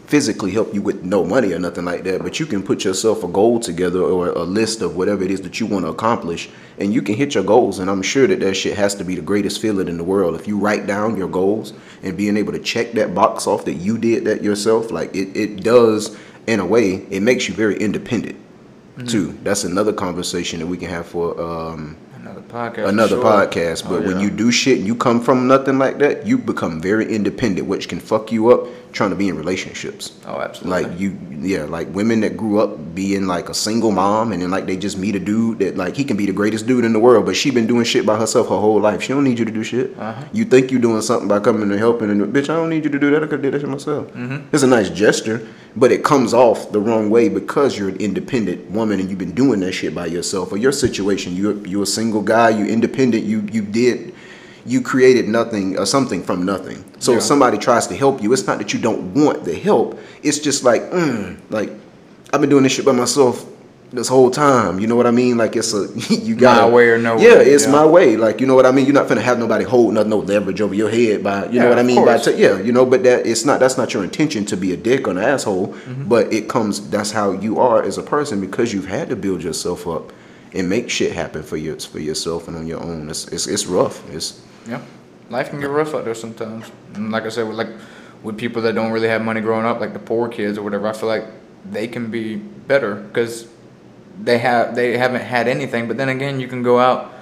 [0.06, 3.24] physically help you with no money or nothing like that, but you can put yourself
[3.24, 6.48] a goal together or a list of whatever it is that you want to accomplish,
[6.78, 7.80] and you can hit your goals.
[7.80, 10.38] And I'm sure that that shit has to be the greatest feeling in the world.
[10.38, 13.74] If you write down your goals and being able to check that box off that
[13.74, 17.76] you did that yourself, like it, it does in a way, it makes you very
[17.76, 18.38] independent
[19.06, 19.32] too.
[19.42, 21.96] That's another conversation that we can have for um,
[22.48, 22.88] podcast.
[22.88, 23.24] another sure.
[23.24, 23.88] podcast.
[23.88, 26.80] But Oh, when you do shit and you come from nothing like that, you become
[26.80, 30.18] very independent, which can fuck you up trying to be in relationships.
[30.26, 30.82] Oh, absolutely.
[30.82, 34.50] Like you, yeah, like women that grew up being like a single mom, and then
[34.50, 36.92] like they just meet a dude that like he can be the greatest dude in
[36.92, 39.02] the world, but she been doing shit by herself her whole life.
[39.02, 39.96] She don't need you to do shit.
[39.98, 40.24] Uh-huh.
[40.32, 42.90] You think you're doing something by coming and helping, and bitch, I don't need you
[42.90, 43.22] to do that.
[43.22, 44.08] I could do that shit myself.
[44.12, 44.54] Mm-hmm.
[44.54, 48.70] It's a nice gesture, but it comes off the wrong way because you're an independent
[48.70, 50.52] woman and you've been doing that shit by yourself.
[50.52, 54.12] Or your situation, you're you're a single guy, you independent, you you did
[54.68, 56.84] you created nothing or something from nothing.
[56.98, 57.18] So Yeah.
[57.18, 59.96] if somebody tries to help you, it's not that you don't want the help.
[60.24, 61.70] It's just like, mm, like
[62.32, 63.46] I've been doing this shit by myself
[63.92, 64.80] this whole time.
[64.80, 65.38] You know what I mean?
[65.38, 67.70] Like it's a you got my way or no Yeah, way, it's yeah.
[67.78, 68.16] my way.
[68.16, 68.86] Like you know what I mean?
[68.86, 71.68] You're not gonna have nobody hold nothing, no leverage over your head by you know
[71.68, 72.04] what I mean?
[72.04, 74.72] By t- yeah, you know, but that it's not that's not your intention to be
[74.72, 76.08] a dick or an asshole, Mm-hmm.
[76.08, 79.44] but it comes that's how you are as a person because you've had to build
[79.44, 80.12] yourself up
[80.52, 83.08] and make shit happen for your for yourself and on your own.
[83.08, 84.08] It's it's, it's rough.
[84.10, 84.80] It's Yeah,
[85.30, 86.70] life can get rough out there sometimes.
[86.94, 87.70] And like I said, with like
[88.22, 90.88] with people that don't really have money growing up, like the poor kids or whatever,
[90.88, 91.24] I feel like
[91.64, 93.48] they can be better because
[94.22, 95.88] they have they haven't had anything.
[95.88, 97.12] But then again, you can go out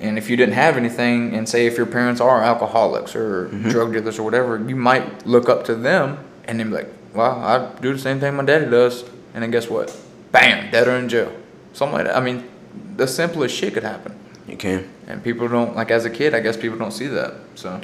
[0.00, 3.68] and if you didn't have anything, and say if your parents are alcoholics or mm-hmm.
[3.68, 7.32] drug dealers or whatever, you might look up to them and then be like, "Well,
[7.32, 9.94] I do the same thing my daddy does," and then guess what?
[10.32, 11.30] Bam, dead or in jail.
[11.72, 12.16] Something like that.
[12.16, 12.48] I mean,
[12.96, 14.14] the simplest shit could happen.
[14.48, 14.88] you can.
[15.06, 16.34] And people don't like as a kid.
[16.34, 17.34] I guess people don't see that.
[17.54, 17.80] So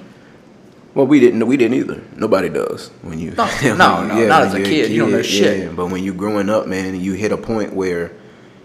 [0.95, 1.47] Well, we didn't.
[1.47, 2.03] We didn't either.
[2.17, 3.33] Nobody does when you.
[3.33, 4.91] No, when no, no, not as a you're kid.
[4.91, 5.59] You don't know shit.
[5.65, 8.13] Yeah, but when you're growing up, man, you hit a point where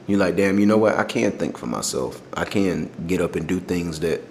[0.07, 0.95] you're like, damn, you know what?
[0.97, 2.21] I can't think for myself.
[2.33, 4.21] I can get up and do things that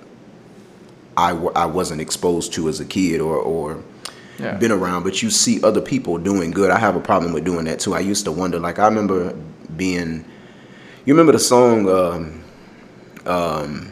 [1.16, 3.82] I, I wasn't exposed to as a kid or or
[4.38, 4.57] Yeah.
[4.57, 5.03] been around.
[5.05, 6.70] But you see other people doing good.
[6.70, 7.95] I have a problem with doing that too.
[7.95, 8.59] I used to wonder.
[8.59, 9.34] Like I remember
[9.76, 10.24] being.
[11.07, 11.88] You remember the song?
[11.88, 12.42] Um,
[13.24, 13.89] um,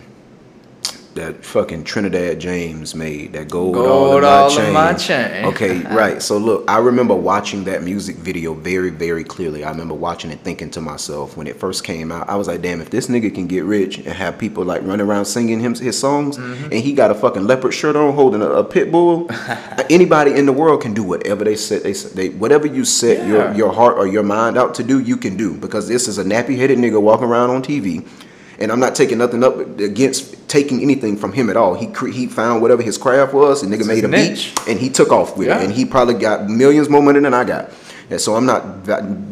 [1.19, 4.73] that fucking Trinidad James made that gold, Gold all in all my in chain.
[4.73, 5.45] my chain.
[5.47, 6.23] Okay, right.
[6.23, 9.65] So look, I remember watching that music video very, very clearly.
[9.65, 12.63] I remember watching it, thinking to myself when it first came out, I was like,
[12.63, 15.75] damn, if this nigga can get rich and have people like run around singing him
[15.75, 16.65] his songs, Mm-hmm.
[16.65, 19.29] and he got a fucking leopard shirt on, holding a, a pit bull,
[19.91, 23.53] anybody in the world can do whatever they set they, they whatever you set your
[23.55, 26.25] your heart or your mind out to do, you can do because this is a
[26.25, 28.07] nappy headed nigga walking around on TV.
[28.61, 31.75] And I'm not taking nothing up against taking anything from him at all.
[31.75, 34.53] He cre- he found whatever his craft was, and nigga made a niche.
[34.57, 35.61] beat, and he took off with Yeah.
[35.61, 35.65] it.
[35.67, 37.71] And he probably got millions more money than I got.
[38.11, 38.85] And so I'm not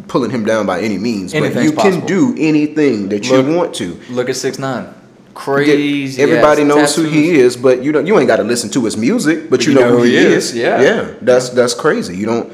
[0.07, 1.33] pulling him down by any means.
[1.33, 2.07] but you can possible.
[2.07, 3.99] do anything that you want to.
[4.11, 4.89] Look at six nine.
[5.35, 6.23] Crazy.
[6.23, 8.07] Everybody ass knows who he is, but you don't.
[8.07, 10.55] You ain't got to listen to his music, but you, know, who he is.
[10.57, 10.81] yeah.
[10.81, 11.15] yeah.
[11.21, 12.17] That's that's crazy.
[12.17, 12.53] You don't.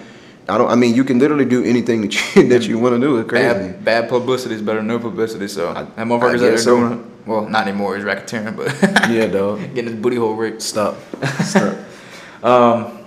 [0.48, 0.70] I don't.
[0.70, 3.18] I mean, you can literally do anything that you that you want to do.
[3.18, 3.46] It's crazy.
[3.46, 5.48] Bad, bad publicity is better than no publicity.
[5.48, 6.76] So that motherfucker's out there so.
[6.76, 7.26] doing it.
[7.26, 7.96] Well, not anymore.
[7.96, 8.72] He's racketeering, but
[9.10, 9.60] Yeah, dog.
[9.74, 10.60] getting his booty hole raped.
[10.60, 10.96] Stop.
[11.44, 11.78] Stop.
[12.42, 13.04] Um,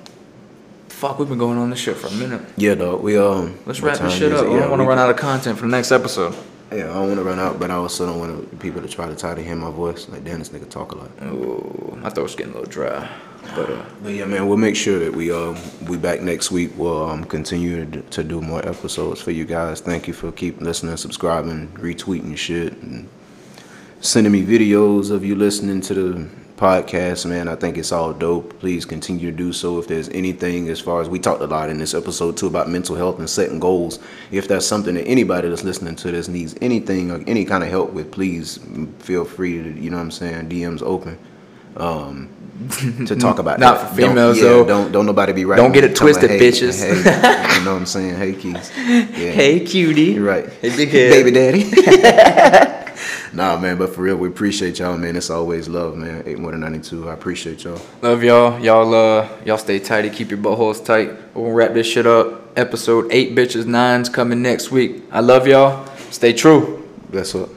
[0.88, 2.42] fuck, we've been going on this shit for a minute.
[2.56, 3.02] yeah, dog.
[3.02, 3.60] We um.
[3.66, 4.46] Let's wrap this shit up.
[4.46, 6.34] I don't want to run out of content for the next episode.
[6.72, 9.08] Yeah, I don't want to run out, but I also don't want people to try
[9.08, 10.10] to try to hear my voice.
[10.10, 11.12] Like, damn, this nigga talk a lot.
[11.24, 13.08] Ooh, my throat's getting a little dry.
[13.54, 16.72] But uh, But yeah, man, we'll make sure that we um we back next week.
[16.78, 19.82] We'll um continue to, do more episodes for you guys.
[19.82, 23.08] Thank you for keep listening, subscribing, retweeting shit, and
[24.02, 27.26] sending me videos of you listening to the podcast.
[27.26, 28.60] Man, I think it's all dope.
[28.60, 29.78] Please continue to do so.
[29.80, 32.70] If there's anything as far as we talked a lot in this episode too about
[32.70, 34.00] mental health and setting goals.
[34.32, 37.70] If that's something that anybody that's listening to this needs anything or any kind of
[37.70, 38.60] help with, please
[39.00, 40.50] feel free to you know what I'm saying.
[40.50, 41.18] DMs open.
[41.78, 42.30] Um,
[43.06, 43.90] to talk about Not that.
[43.90, 44.66] for females, don't, yeah, though.
[44.66, 45.58] Don't don't nobody be right.
[45.58, 46.80] Don't get it twisted, bitches.
[46.80, 46.96] Hey,
[47.60, 48.16] you know what I'm saying?
[48.16, 48.72] Hey, keys.
[48.78, 49.32] Yeah.
[49.32, 50.14] hey, cutie.
[50.14, 50.50] You're right.
[50.62, 51.12] Hey, big head.
[51.12, 51.64] Baby daddy.
[53.34, 55.16] nah, man, but for real, we appreciate y'all, man.
[55.16, 56.24] It's always love, man.
[56.26, 57.10] Eight more than 92.
[57.10, 57.82] I appreciate y'all.
[58.02, 58.60] Love y'all.
[58.60, 60.10] Y'all uh y'all stay tighty.
[60.10, 61.12] Keep your buttholes tight.
[61.36, 62.58] We'll wrap this shit up.
[62.58, 65.04] Episode eight bitches nines coming next week.
[65.12, 65.86] I love y'all.
[66.10, 66.88] Stay true.
[67.10, 67.50] That's what.